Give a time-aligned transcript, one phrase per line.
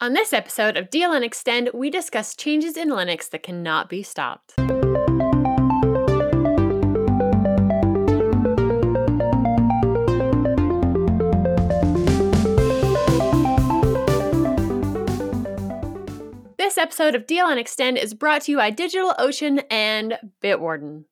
[0.00, 4.54] On this episode of DLN Xtend, we discuss changes in Linux that cannot be stopped.
[16.56, 21.06] This episode of DLN Xtend is brought to you by DigitalOcean and Bitwarden.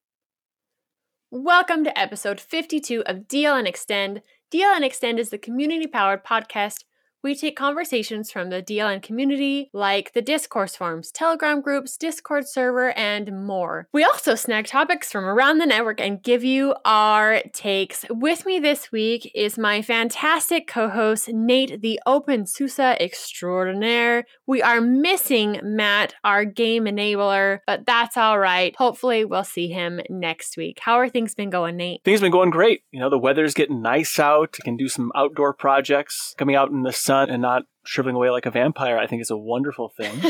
[1.33, 4.23] Welcome to episode 52 of DLN Xtend.
[4.53, 6.85] DL and Extend is the community powered podcast
[7.27, 12.97] we take conversations from the DLN community, like the discourse forums, Telegram groups, Discord server,
[12.97, 13.89] and more.
[13.93, 18.05] We also snag topics from around the network and give you our takes.
[18.09, 24.25] With me this week is my fantastic co host, Nate, the Open SUSE extraordinaire.
[24.47, 28.73] We are missing Matt, our game enabler, but that's all right.
[28.77, 30.79] Hopefully, we'll see him next week.
[30.81, 32.05] How are things been going, Nate?
[32.05, 32.83] Things been going great.
[32.93, 34.53] You know, the weather's getting nice out.
[34.63, 38.47] Can do some outdoor projects, coming out in the sun and not shriveling away like
[38.47, 40.21] a vampire, I think is a wonderful thing.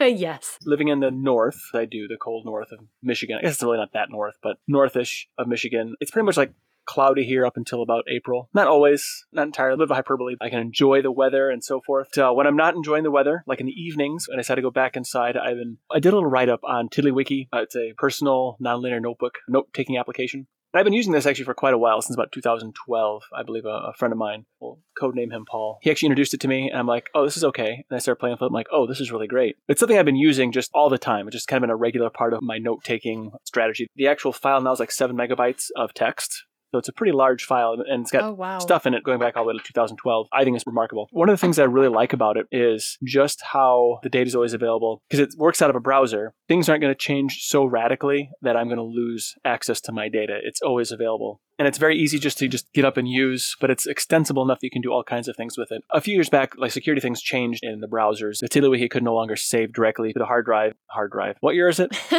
[0.00, 0.58] yes.
[0.64, 3.38] Living in the north, I do, the cold north of Michigan.
[3.38, 5.94] I guess it's really not that north, but northish of Michigan.
[6.00, 6.52] It's pretty much like
[6.86, 8.48] cloudy here up until about April.
[8.54, 10.36] Not always, not entirely, a of hyperbole.
[10.40, 12.16] I can enjoy the weather and so forth.
[12.16, 14.62] Uh, when I'm not enjoying the weather, like in the evenings, when I decide to
[14.62, 17.48] go back inside, I've been, I did a little write up on TiddlyWiki.
[17.52, 20.46] Uh, it's a personal nonlinear notebook, note taking application.
[20.76, 23.22] And I've been using this actually for quite a while, since about 2012.
[23.34, 26.40] I believe a, a friend of mine, will codename him Paul, he actually introduced it
[26.40, 27.86] to me, and I'm like, oh, this is okay.
[27.88, 28.44] And I started playing with it.
[28.48, 29.56] I'm like, oh, this is really great.
[29.68, 31.28] It's something I've been using just all the time.
[31.28, 33.86] It's just kind of been a regular part of my note taking strategy.
[33.96, 36.44] The actual file now is like seven megabytes of text.
[36.76, 38.58] So it's a pretty large file and it's got oh, wow.
[38.58, 40.26] stuff in it going back all the way to 2012.
[40.30, 41.08] I think it's remarkable.
[41.10, 44.34] One of the things I really like about it is just how the data is
[44.34, 46.34] always available because it works out of a browser.
[46.48, 50.10] Things aren't going to change so radically that I'm going to lose access to my
[50.10, 50.38] data.
[50.42, 53.70] It's always available and it's very easy just to just get up and use, but
[53.70, 55.82] it's extensible enough that you can do all kinds of things with it.
[55.92, 58.40] A few years back, like security things changed in the browsers.
[58.40, 60.74] The TiddlyWiki could no longer save directly to the hard drive.
[60.88, 61.36] Hard drive.
[61.40, 61.90] What year is it?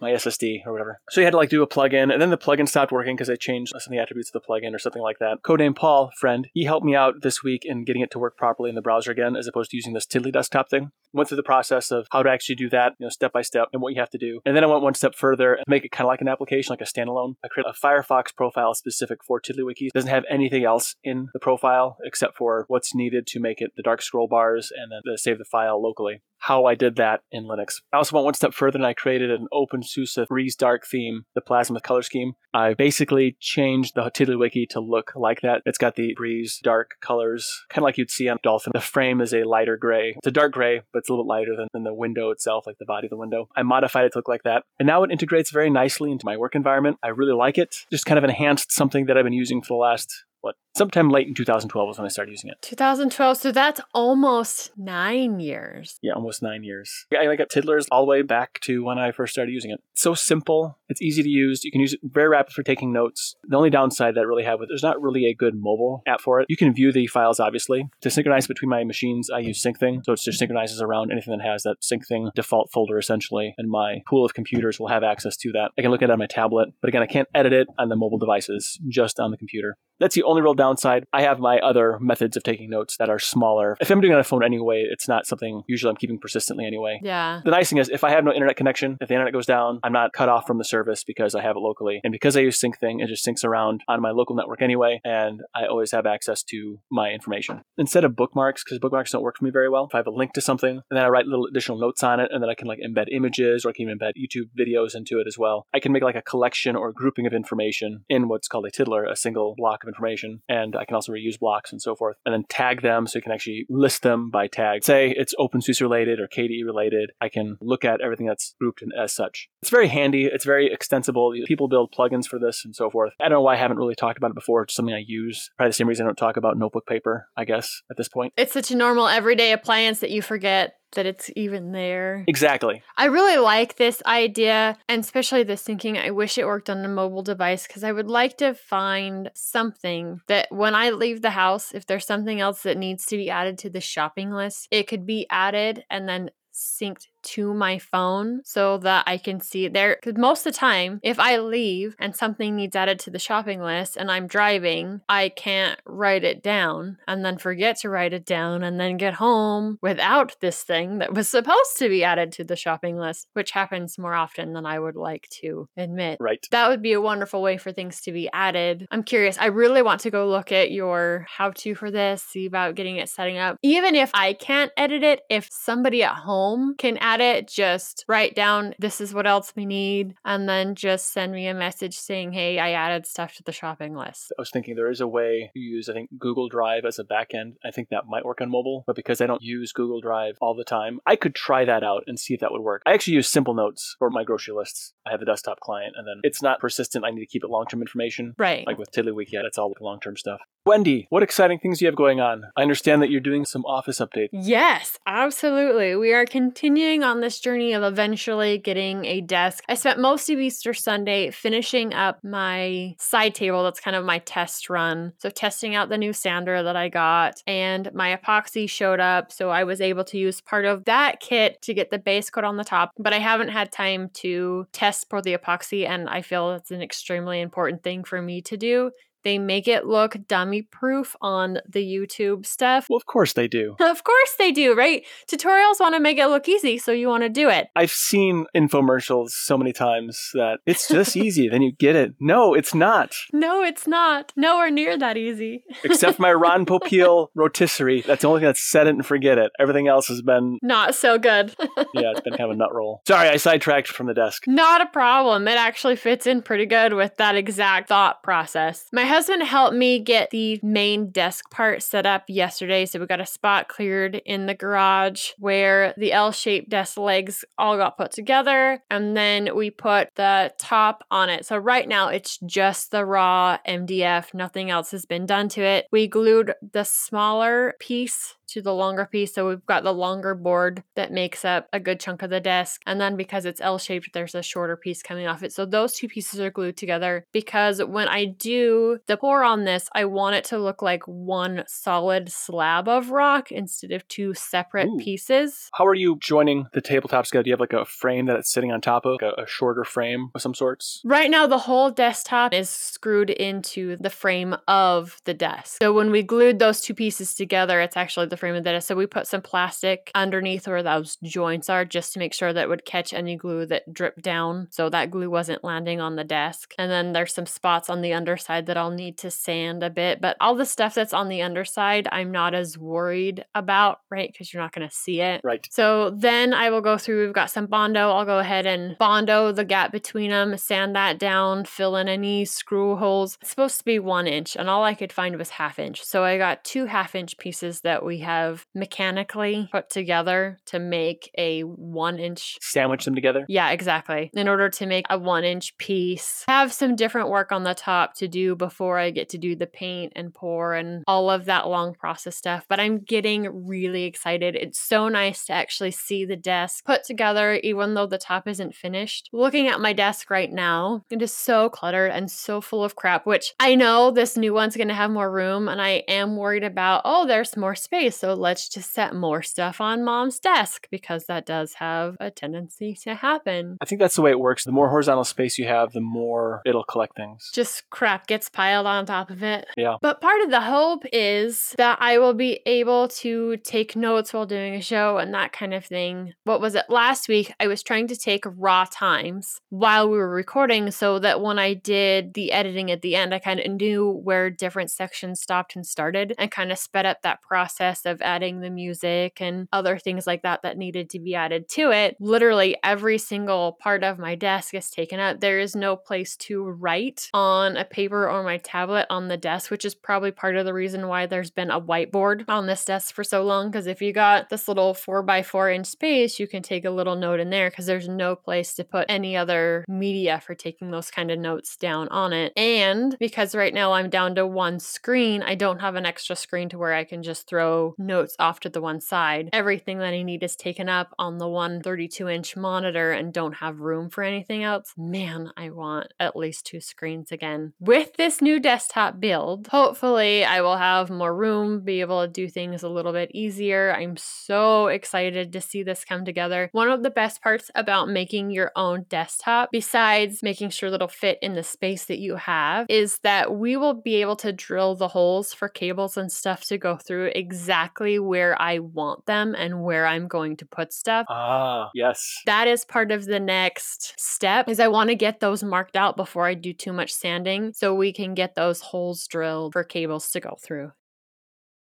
[0.00, 1.00] My SSD or whatever.
[1.10, 3.28] So you had to like do a plugin, and then the plugin stopped working because
[3.28, 5.38] they changed some of the attributes of the plugin or something like that.
[5.44, 8.68] Codename Paul, friend, he helped me out this week in getting it to work properly
[8.68, 10.90] in the browser again, as opposed to using this TiddlyDesktop thing.
[11.12, 13.68] Went through the process of how to actually do that, you know, step by step,
[13.72, 14.40] and what you have to do.
[14.44, 16.72] And then I went one step further and make it kind of like an application,
[16.72, 17.34] like a standalone.
[17.44, 19.88] I created a Firefox profile specific for TiddlyWiki.
[19.88, 23.72] It doesn't have anything else in the profile except for what's needed to make it
[23.76, 27.20] the dark scroll bars and then to save the file locally how I did that
[27.30, 27.80] in Linux.
[27.92, 31.40] I also went one step further and I created an OpenSUSE Breeze Dark theme, the
[31.40, 32.32] Plasma color scheme.
[32.54, 35.62] I basically changed the TiddlyWiki to look like that.
[35.66, 38.72] It's got the Breeze Dark colors, kind of like you'd see on Dolphin.
[38.72, 40.14] The frame is a lighter gray.
[40.16, 42.66] It's a dark gray, but it's a little bit lighter than, than the window itself,
[42.66, 43.48] like the body of the window.
[43.56, 44.64] I modified it to look like that.
[44.78, 46.98] And now it integrates very nicely into my work environment.
[47.02, 47.84] I really like it.
[47.90, 51.26] Just kind of enhanced something that I've been using for the last what sometime late
[51.26, 52.56] in 2012 was when I started using it.
[52.62, 55.98] 2012, so that's almost nine years.
[56.02, 57.06] Yeah, almost nine years.
[57.12, 59.80] I got Tiddlers all the way back to when I first started using it.
[59.92, 60.78] It's so simple.
[60.88, 61.64] It's easy to use.
[61.64, 63.34] You can use it very rapid for taking notes.
[63.44, 66.20] The only downside that I really have with there's not really a good mobile app
[66.20, 66.46] for it.
[66.48, 67.88] You can view the files obviously.
[68.02, 71.44] To synchronize between my machines, I use SyncThing, so it just synchronizes around anything that
[71.44, 75.52] has that SyncThing default folder essentially, and my pool of computers will have access to
[75.52, 75.72] that.
[75.78, 77.88] I can look at it on my tablet, but again, I can't edit it on
[77.88, 79.76] the mobile devices, just on the computer.
[80.00, 81.04] That's the only real downside.
[81.12, 83.76] I have my other methods of taking notes that are smaller.
[83.80, 86.66] If I'm doing it on a phone anyway, it's not something usually I'm keeping persistently
[86.66, 87.00] anyway.
[87.02, 87.40] Yeah.
[87.44, 89.80] The nice thing is if I have no internet connection, if the internet goes down,
[89.82, 92.00] I'm not cut off from the service because I have it locally.
[92.04, 95.42] And because I use SyncThing, it just syncs around on my local network anyway, and
[95.54, 97.62] I always have access to my information.
[97.76, 100.10] Instead of bookmarks, because bookmarks don't work for me very well, if I have a
[100.10, 102.54] link to something and then I write little additional notes on it, and then I
[102.54, 105.66] can like embed images or I can embed YouTube videos into it as well.
[105.74, 108.70] I can make like a collection or a grouping of information in what's called a
[108.70, 110.42] tiddler, a single block of information.
[110.48, 113.18] And and I can also reuse blocks and so forth, and then tag them so
[113.18, 114.84] you can actually list them by tag.
[114.84, 117.12] Say it's OpenSUSE related or KDE related.
[117.20, 119.48] I can look at everything that's grouped in as such.
[119.62, 120.26] It's very handy.
[120.26, 121.32] It's very extensible.
[121.46, 123.12] People build plugins for this and so forth.
[123.20, 124.62] I don't know why I haven't really talked about it before.
[124.62, 125.50] It's something I use.
[125.56, 128.32] Probably the same reason I don't talk about notebook paper, I guess, at this point.
[128.36, 132.24] It's such a normal everyday appliance that you forget that it's even there.
[132.26, 132.82] Exactly.
[132.96, 136.02] I really like this idea and especially this SyncThing.
[136.02, 140.20] I wish it worked on a mobile device because I would like to find something
[140.26, 143.58] that when I leave the house, if there's something else that needs to be added
[143.58, 148.78] to the shopping list, it could be added and then synced to my phone so
[148.78, 149.98] that I can see it there.
[150.00, 153.60] Because most of the time, if I leave and something needs added to the shopping
[153.60, 158.24] list and I'm driving, I can't write it down and then forget to write it
[158.24, 162.44] down and then get home without this thing that was supposed to be added to
[162.44, 166.18] the shopping list, which happens more often than I would like to admit.
[166.20, 166.46] Right.
[166.50, 168.86] That would be a wonderful way for things to be added.
[168.90, 169.38] I'm curious.
[169.38, 172.96] I really want to go look at your how to for this, see about getting
[172.96, 173.58] it setting up.
[173.62, 178.34] Even if I can't edit it, if somebody at home can add it, just write
[178.34, 182.32] down this is what else we need and then just send me a message saying,
[182.32, 184.32] hey, I added stuff to the shopping list.
[184.38, 187.04] I was thinking there is a way to use, I think, Google Drive as a
[187.04, 187.54] backend.
[187.64, 190.54] I think that might work on mobile, but because I don't use Google Drive all
[190.54, 192.82] the time, I could try that out and see if that would work.
[192.86, 194.92] I actually use Simple Notes for my grocery lists.
[195.06, 197.04] I have a desktop client, and then it's not persistent.
[197.04, 198.34] I need to keep it long term information.
[198.38, 198.66] Right.
[198.66, 200.40] Like with TiddlyWiki, yeah, that's all long term stuff.
[200.68, 202.44] Wendy, what exciting things do you have going on?
[202.54, 204.28] I understand that you're doing some office updates.
[204.32, 205.96] Yes, absolutely.
[205.96, 209.64] We are continuing on this journey of eventually getting a desk.
[209.66, 213.64] I spent most of Easter Sunday finishing up my side table.
[213.64, 215.14] That's kind of my test run.
[215.16, 219.32] So, testing out the new sander that I got, and my epoxy showed up.
[219.32, 222.44] So, I was able to use part of that kit to get the base coat
[222.44, 226.20] on the top, but I haven't had time to test for the epoxy, and I
[226.20, 228.90] feel that's an extremely important thing for me to do.
[229.24, 232.86] They make it look dummy proof on the YouTube stuff.
[232.88, 233.76] Well, of course they do.
[233.88, 235.04] Of course they do, right?
[235.30, 237.68] Tutorials want to make it look easy, so you want to do it.
[237.74, 241.48] I've seen infomercials so many times that it's just easy.
[241.48, 242.14] Then you get it.
[242.20, 243.14] No, it's not.
[243.32, 244.32] No, it's not.
[244.36, 245.64] Nowhere near that easy.
[245.84, 248.02] Except my Ron Popeil rotisserie.
[248.02, 249.50] That's the only thing that's set it and forget it.
[249.58, 251.54] Everything else has been, Not so good.
[251.94, 253.00] yeah, it's been kind of a nut roll.
[253.06, 254.44] Sorry, I sidetracked from the desk.
[254.46, 255.48] Not a problem.
[255.48, 258.86] It actually fits in pretty good with that exact thought process.
[258.92, 262.86] My husband helped me get the main desk part set up yesterday.
[262.86, 267.44] So we got a spot cleared in the garage where the L shaped desk legs
[267.58, 268.82] all got put together.
[268.90, 271.44] And then we put the top on it.
[271.44, 274.34] So right now it's just the raw MDF.
[274.34, 275.86] Nothing else has been done to it.
[275.90, 279.34] We glued the smaller piece to the longer piece.
[279.34, 282.82] So we've got the longer board that makes up a good chunk of the desk.
[282.86, 285.52] And then because it's L shaped, there's a shorter piece coming off it.
[285.52, 289.88] So those two pieces are glued together because when I do the pour on this,
[289.94, 294.88] I want it to look like one solid slab of rock instead of two separate
[294.88, 294.98] Ooh.
[294.98, 295.68] pieces.
[295.74, 297.44] How are you joining the tabletops together?
[297.44, 299.46] Do you have like a frame that it's sitting on top of, like a, a
[299.46, 301.02] shorter frame of some sorts?
[301.04, 305.78] Right now, the whole desktop is screwed into the frame of the desk.
[305.82, 308.80] So when we glued those two pieces together, it's actually the frame of the.
[308.80, 312.68] So we put some plastic underneath where those joints are just to make sure that
[312.68, 314.68] would catch any glue that dripped down.
[314.70, 316.74] So that glue wasn't landing on the desk.
[316.78, 320.20] And then there's some spots on the underside that I'll need to sand a bit.
[320.20, 324.30] But all the stuff that's on the underside, I'm not as worried about, right?
[324.30, 325.40] Because you're not going to see it.
[325.44, 325.66] Right.
[325.70, 328.10] So then I will go through, we've got some Bondo.
[328.10, 332.44] I'll go ahead and Bondo the gap between them, sand that down, fill in any
[332.44, 333.38] screw holes.
[333.40, 336.04] It's supposed to be one inch, and all I could find was half inch.
[336.04, 341.30] So I got two half inch pieces that we have mechanically put together to make
[341.38, 343.46] a one inch Sandwich them together?
[343.48, 344.30] yeah, exactly.
[344.34, 348.14] In order to make a one inch piece, have some different work on the top
[348.16, 351.68] to do before I get to do the paint and pour and all of that
[351.68, 352.66] long process stuff.
[352.68, 354.54] But I'm getting really excited.
[354.56, 358.74] It's so nice to actually see the desk put together, even though the top isn't
[358.74, 359.30] finished.
[359.32, 363.24] Looking at my desk right now, it is so cluttered and so full of crap,
[363.24, 365.68] which I know this new one's going to have more room.
[365.68, 368.17] And I am worried about, oh, there's more space.
[368.18, 372.94] So let's just set more stuff on mom's desk because that does have a tendency
[373.04, 373.78] to happen.
[373.80, 374.64] I think that's the way it works.
[374.64, 377.50] The more horizontal space you have, the more it'll collect things.
[377.54, 379.68] Just crap gets piled on top of it.
[379.76, 379.96] Yeah.
[380.02, 384.46] But part of the hope is that I will be able to take notes while
[384.46, 386.34] doing a show and that kind of thing.
[386.42, 386.86] What was it?
[386.88, 391.40] Last week, I was trying to take raw times while we were recording so that
[391.40, 395.40] when I did the editing at the end, I kind of knew where different sections
[395.40, 399.68] stopped and started and kind of sped up that process of adding the music and
[399.72, 402.16] other things like that that needed to be added to it.
[402.20, 405.40] Literally every single part of my desk is taken up.
[405.40, 409.70] There is no place to write on a paper or my tablet on the desk,
[409.70, 413.14] which is probably part of the reason why there's been a whiteboard on this desk
[413.14, 413.70] for so long.
[413.70, 416.90] Because if you got this little four by four inch space, you can take a
[416.90, 420.90] little note in there because there's no place to put any other media for taking
[420.90, 422.52] those kind of notes down on it.
[422.56, 426.68] And because right now I'm down to one screen, I don't have an extra screen
[426.70, 429.50] to where I can just throw notes off to the one side.
[429.52, 433.54] Everything that I need is taken up on the one 32 inch monitor and don't
[433.54, 434.94] have room for anything else.
[434.96, 437.72] Man, I want at least two screens again.
[437.80, 442.48] With this new desktop build, hopefully I will have more room, be able to do
[442.48, 443.94] things a little bit easier.
[443.94, 446.68] I'm so excited to see this come together.
[446.72, 451.08] One of the best parts about making your own desktop, besides making sure that it'll
[451.08, 454.94] fit in the space that you have, is that we will be able to drill
[454.94, 459.82] the holes for cables and stuff to go through exactly where I want them and
[459.82, 461.26] where I'm going to put stuff.
[461.28, 462.40] Ah, yes.
[462.46, 466.16] That is part of the next step is I want to get those marked out
[466.16, 470.30] before I do too much sanding so we can get those holes drilled for cables
[470.30, 470.92] to go through.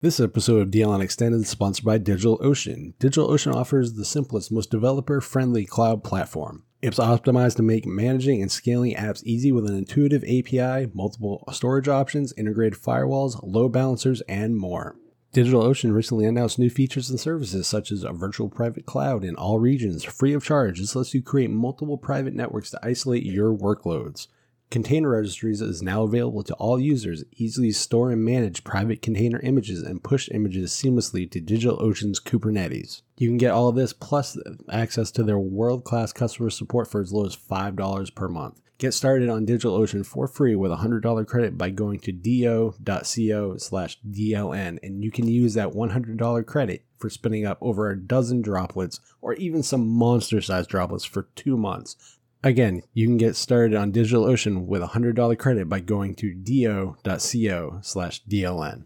[0.00, 2.94] This episode of DLN Extended is sponsored by DigitalOcean.
[2.98, 6.62] DigitalOcean offers the simplest, most developer friendly cloud platform.
[6.80, 11.88] It's optimized to make managing and scaling apps easy with an intuitive API, multiple storage
[11.88, 14.94] options, integrated firewalls, load balancers, and more.
[15.34, 19.58] DigitalOcean recently announced new features and services such as a virtual private cloud in all
[19.58, 20.80] regions, free of charge.
[20.80, 24.28] This lets you create multiple private networks to isolate your workloads.
[24.70, 27.24] Container Registries is now available to all users.
[27.36, 33.02] Easily store and manage private container images and push images seamlessly to DigitalOcean's Kubernetes.
[33.16, 34.38] You can get all of this plus
[34.70, 38.60] access to their world class customer support for as low as $5 per month.
[38.78, 43.98] Get started on DigitalOcean for free with a $100 credit by going to do.co slash
[44.08, 49.00] DLN, and you can use that $100 credit for spinning up over a dozen droplets
[49.20, 52.18] or even some monster sized droplets for two months.
[52.44, 57.80] Again, you can get started on DigitalOcean with a $100 credit by going to do.co
[57.82, 58.84] slash DLN.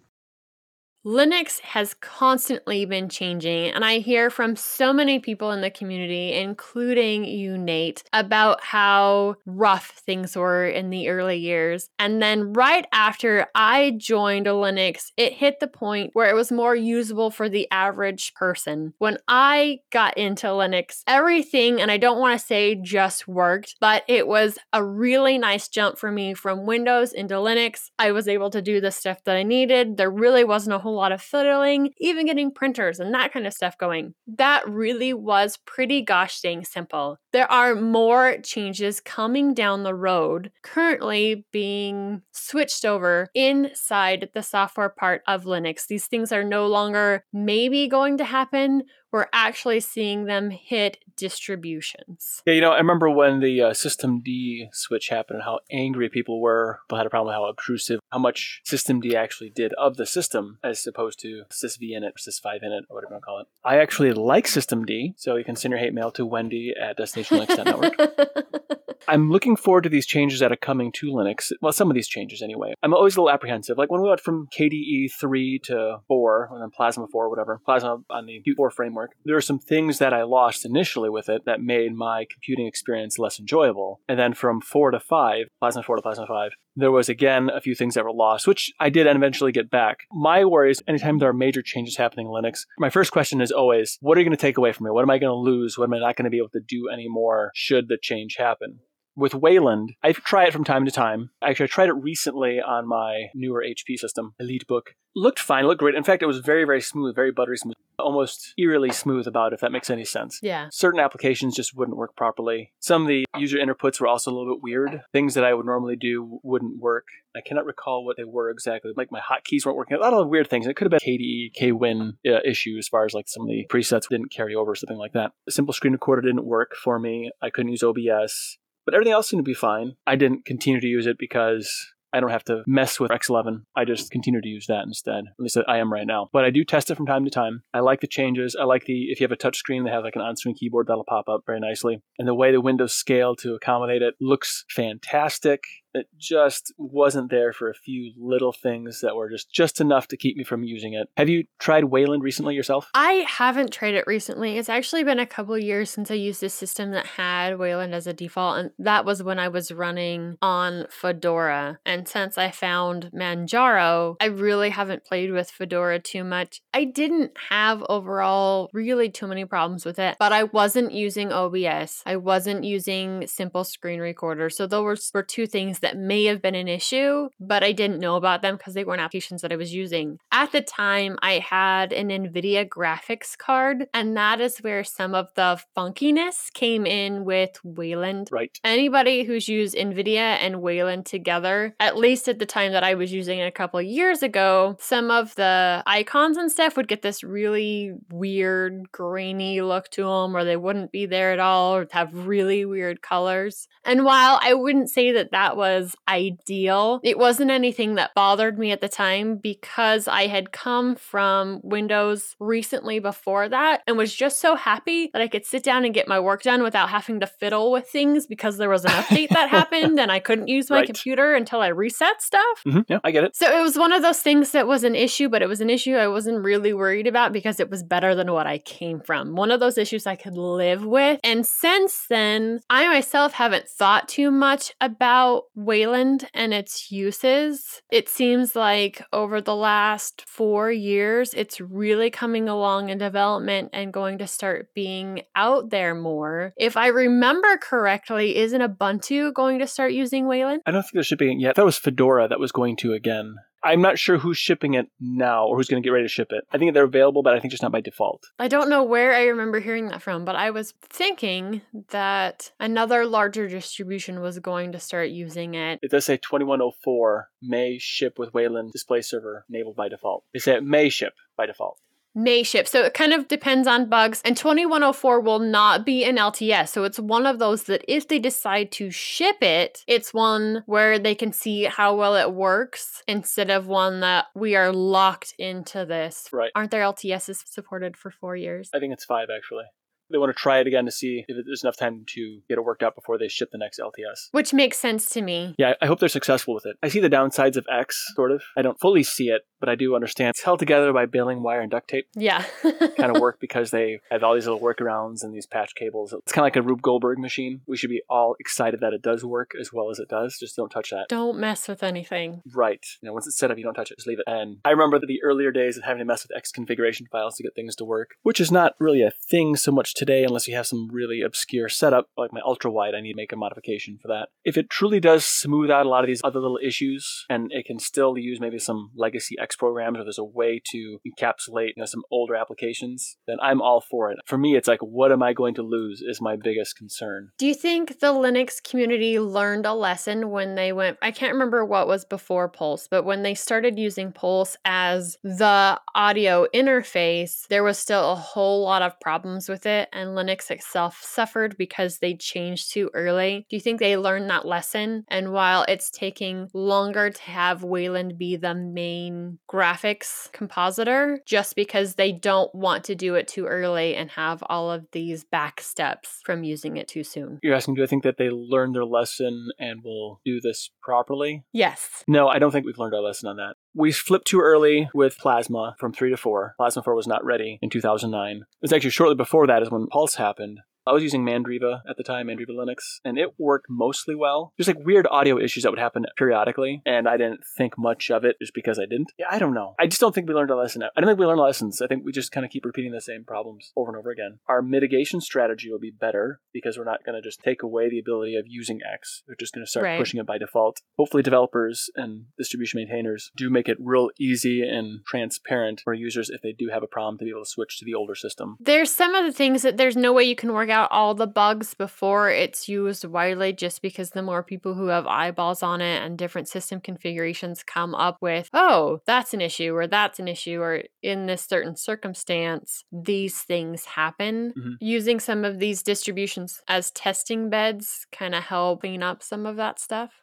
[1.04, 6.32] Linux has constantly been changing, and I hear from so many people in the community,
[6.35, 11.88] including you, Nate, about how rough things were in the early years.
[11.99, 16.76] And then right after I joined Linux, it hit the point where it was more
[16.76, 18.94] usable for the average person.
[18.99, 24.04] When I got into Linux, everything, and I don't want to say just worked, but
[24.06, 27.90] it was a really nice jump for me from Windows into Linux.
[27.99, 29.97] I was able to do the stuff that I needed.
[29.97, 33.53] There really wasn't a whole lot of fiddling, even getting printers and that kind of
[33.53, 34.15] stuff going.
[34.27, 37.19] That really was pretty gosh dang simple.
[37.33, 44.91] There are more changes coming down the road, currently being switched over inside the software
[44.91, 45.87] part of Linux.
[45.87, 52.42] These things are no longer maybe going to happen we're actually seeing them hit distributions.
[52.47, 56.40] Yeah, you know, I remember when the uh, systemd switch happened and how angry people
[56.40, 56.81] were.
[56.87, 60.59] People had a problem with how obtrusive, how much systemd actually did of the system
[60.64, 63.47] as opposed to SysV init, sys5 init, or whatever you want to call it.
[63.62, 67.97] I actually like systemd, so you can send your hate mail to Wendy at DestinationLinux.network.
[69.09, 71.52] I'm looking forward to these changes that are coming to Linux.
[71.61, 72.75] Well, some of these changes anyway.
[72.82, 73.76] I'm always a little apprehensive.
[73.78, 77.99] Like when we went from KDE 3 to 4, and then Plasma 4, whatever, Plasma
[78.11, 81.42] on the Qt 4 framework, there are some things that I lost initially with it
[81.47, 84.00] that made my computing experience less enjoyable.
[84.09, 87.61] And then from 4 to 5, Plasma 4 to Plasma 5, there was again a
[87.61, 90.00] few things that were lost, which I did eventually get back.
[90.11, 93.52] My worry is anytime there are major changes happening in Linux, my first question is
[93.52, 94.90] always, what are you going to take away from me?
[94.90, 95.76] What am I going to lose?
[95.76, 98.78] What am I not going to be able to do anymore should the change happen?
[99.16, 101.31] With Wayland, I try it from time to time.
[101.42, 104.88] Actually, I tried it recently on my newer HP system, EliteBook.
[105.14, 105.95] Looked fine, looked great.
[105.95, 109.57] In fact, it was very, very smooth, very buttery smooth, almost eerily smooth about, it,
[109.57, 110.40] if that makes any sense.
[110.42, 110.69] Yeah.
[110.71, 112.73] Certain applications just wouldn't work properly.
[112.81, 115.02] Some of the user inputs were also a little bit weird.
[115.12, 117.09] Things that I would normally do wouldn't work.
[117.37, 118.92] I cannot recall what they were exactly.
[118.97, 119.99] Like my hotkeys weren't working.
[119.99, 120.66] A lot of weird things.
[120.66, 123.66] It could have been KDE, KWin uh, issue as far as like some of the
[123.69, 125.33] presets didn't carry over, something like that.
[125.47, 127.31] A simple screen recorder didn't work for me.
[127.42, 128.59] I couldn't use OBS.
[128.85, 129.97] But everything else seemed to be fine.
[130.07, 133.62] I didn't continue to use it because I don't have to mess with X11.
[133.75, 135.25] I just continue to use that instead.
[135.29, 136.29] At least I am right now.
[136.33, 137.62] But I do test it from time to time.
[137.73, 138.55] I like the changes.
[138.59, 140.55] I like the, if you have a touch screen, they have like an on screen
[140.55, 142.03] keyboard that'll pop up very nicely.
[142.19, 145.62] And the way the windows scale to accommodate it looks fantastic
[145.95, 150.17] it just wasn't there for a few little things that were just just enough to
[150.17, 151.09] keep me from using it.
[151.17, 152.91] Have you tried Wayland recently yourself?
[152.95, 154.59] I haven't tried it recently.
[154.59, 158.07] It's actually been a couple years since I used a system that had Wayland as
[158.07, 161.79] a default, and that was when I was running on Fedora.
[161.85, 166.63] And since I found Manjaro, I really haven't played with Fedora too much.
[166.73, 172.03] I didn't have overall really too many problems with it, but I wasn't using OBS.
[172.07, 174.51] I wasn't using simple screen recorder.
[174.51, 178.17] So those were two things that may have been an issue, but I didn't know
[178.17, 180.19] about them because they weren't applications that I was using.
[180.33, 185.29] At the time, I had an NVIDIA graphics card, and that is where some of
[185.35, 188.29] the funkiness came in with Wayland.
[188.33, 188.59] Right.
[188.65, 193.12] Anybody who's used NVIDIA and Wayland together, at least at the time that I was
[193.12, 197.23] using it a couple years ago, some of the icons and stuff would get this
[197.25, 202.27] really weird, grainy look to them, or they wouldn't be there at all, or have
[202.27, 203.69] really weird colors.
[203.85, 205.72] And while I wouldn't say that that was
[206.09, 211.61] ideal, it wasn't anything that bothered me at the time because I had come from
[211.62, 215.95] Windows recently before that and was just so happy that I could sit down and
[215.95, 219.31] get my work done without having to fiddle with things because there was an update
[219.31, 220.87] that happened and I couldn't use my Right.
[220.87, 222.62] computer until I reset stuff.
[222.64, 223.37] hmm Yeah, I get it.
[223.37, 225.71] So it was one of those things that was an issue, but it was an
[225.71, 229.35] issue I wasn't really worried about because it was better than what I came from.
[229.35, 231.21] One of those issues I could live with.
[231.25, 237.83] And since then, I myself haven't thought too much about Wayland and its uses.
[237.90, 243.92] It seems like over the last four years, it's really coming along in development and
[243.92, 246.52] going to start being out there more.
[246.57, 250.62] If I remember correctly, isn't Ubuntu going to start using Wayland?
[250.66, 251.57] I don't think there should be yet.
[251.57, 253.37] That was Fedora that was going to again.
[253.64, 256.28] I'm not sure who's shipping it now or who's going to get ready to ship
[256.31, 256.45] it.
[256.52, 258.25] I think they're available, but I think just not by default.
[258.38, 263.07] I don't know where I remember hearing that from, but I was thinking that another
[263.07, 265.78] larger distribution was going to start using it.
[265.83, 270.25] It does say 2104 may ship with Wayland display server enabled by default.
[270.33, 271.78] They say it may ship by default.
[272.14, 272.69] May ship.
[272.69, 274.21] So it kind of depends on bugs.
[274.25, 276.69] And 2104 will not be an LTS.
[276.69, 280.99] So it's one of those that if they decide to ship it, it's one where
[280.99, 285.85] they can see how well it works instead of one that we are locked into
[285.85, 286.28] this.
[286.33, 286.50] Right.
[286.54, 288.71] Aren't there LTSs supported for four years?
[288.75, 289.64] I think it's five actually.
[290.12, 292.64] They want to try it again to see if there's enough time to get it
[292.64, 294.28] worked out before they ship the next LTS.
[294.33, 295.54] Which makes sense to me.
[295.59, 296.76] Yeah, I hope they're successful with it.
[296.83, 298.42] I see the downsides of X, sort of.
[298.57, 300.31] I don't fully see it, but I do understand.
[300.31, 302.07] It's held together by baling wire and duct tape.
[302.14, 302.45] Yeah.
[302.62, 306.12] kind of work because they have all these little workarounds and these patch cables.
[306.12, 307.61] It's kind of like a Rube Goldberg machine.
[307.66, 310.37] We should be all excited that it does work as well as it does.
[310.38, 311.09] Just don't touch that.
[311.09, 312.42] Don't mess with anything.
[312.52, 312.85] Right.
[313.00, 313.99] You know, once it's set up, you don't touch it.
[313.99, 314.25] Just leave it.
[314.26, 317.42] And I remember the earlier days of having to mess with X configuration files to
[317.42, 320.56] get things to work, which is not really a thing so much today unless you
[320.56, 322.92] have some really obscure setup, like my ultra wide.
[322.92, 324.30] I need to make a modification for that.
[324.44, 327.66] If it truly does smooth out a lot of these other little issues, and it
[327.66, 331.75] can still use maybe some legacy X programs, or there's a way to encapsulate you
[331.82, 334.18] know, some older applications, then I'm all for it.
[334.26, 336.02] For me, it's like, what am I going to lose?
[336.04, 337.30] Is my biggest concern.
[337.38, 340.99] Do you think the Linux community learned a lesson when they went?
[341.00, 345.80] I can't remember what was before Pulse, but when they started using Pulse as the
[345.94, 351.01] audio interface, there was still a whole lot of problems with it, and Linux itself
[351.03, 353.47] suffered because they changed too early.
[353.49, 355.05] Do you think they learned that lesson?
[355.09, 361.95] And while it's taking longer to have Wayland be the main graphics compositor, just because
[361.95, 366.21] they don't want to do it too early and have all of these back steps
[366.25, 367.39] from using it too soon.
[367.43, 371.45] You're asking, do I think that they learned their lesson and will do this properly?
[371.52, 372.04] Yes.
[372.06, 373.54] No, I don't think we've learned our lesson on that.
[373.75, 376.54] We flipped too early with Plasma from 3 to 4.
[376.59, 378.37] Plasma 4 was not ready in 2009.
[378.37, 380.61] It was actually shortly before that is when Pulse happened.
[380.86, 384.52] I was using Mandriva at the time, Mandriva Linux, and it worked mostly well.
[384.56, 388.25] There's like weird audio issues that would happen periodically, and I didn't think much of
[388.25, 389.12] it just because I didn't.
[389.18, 389.75] Yeah, I don't know.
[389.78, 390.82] I just don't think we learned a lesson.
[390.82, 391.80] I don't think we learned lessons.
[391.80, 394.38] I think we just kind of keep repeating the same problems over and over again.
[394.49, 397.99] Our mitigation strategy will be better because we're not going to just take away the
[397.99, 399.23] ability of using X.
[399.28, 399.99] We're just going to start Right.
[399.99, 400.80] pushing it by default.
[400.99, 406.42] Hopefully, developers and distribution maintainers do make it real easy and transparent for users if
[406.42, 408.56] they do have a problem to be able to switch to the older system.
[408.60, 411.26] There's some of the things that there's no way you can work out all the
[411.28, 416.02] bugs before it's used widely just because the more people who have eyeballs on it
[416.02, 420.61] and different system configurations come up with, oh, that's an issue or that's an issue
[420.61, 424.54] or in this certain circumstance, these things happen.
[424.58, 424.76] Mhm.
[424.80, 429.56] Using some of these distributions as testing beds kind of help clean up some of
[429.56, 430.22] that stuff.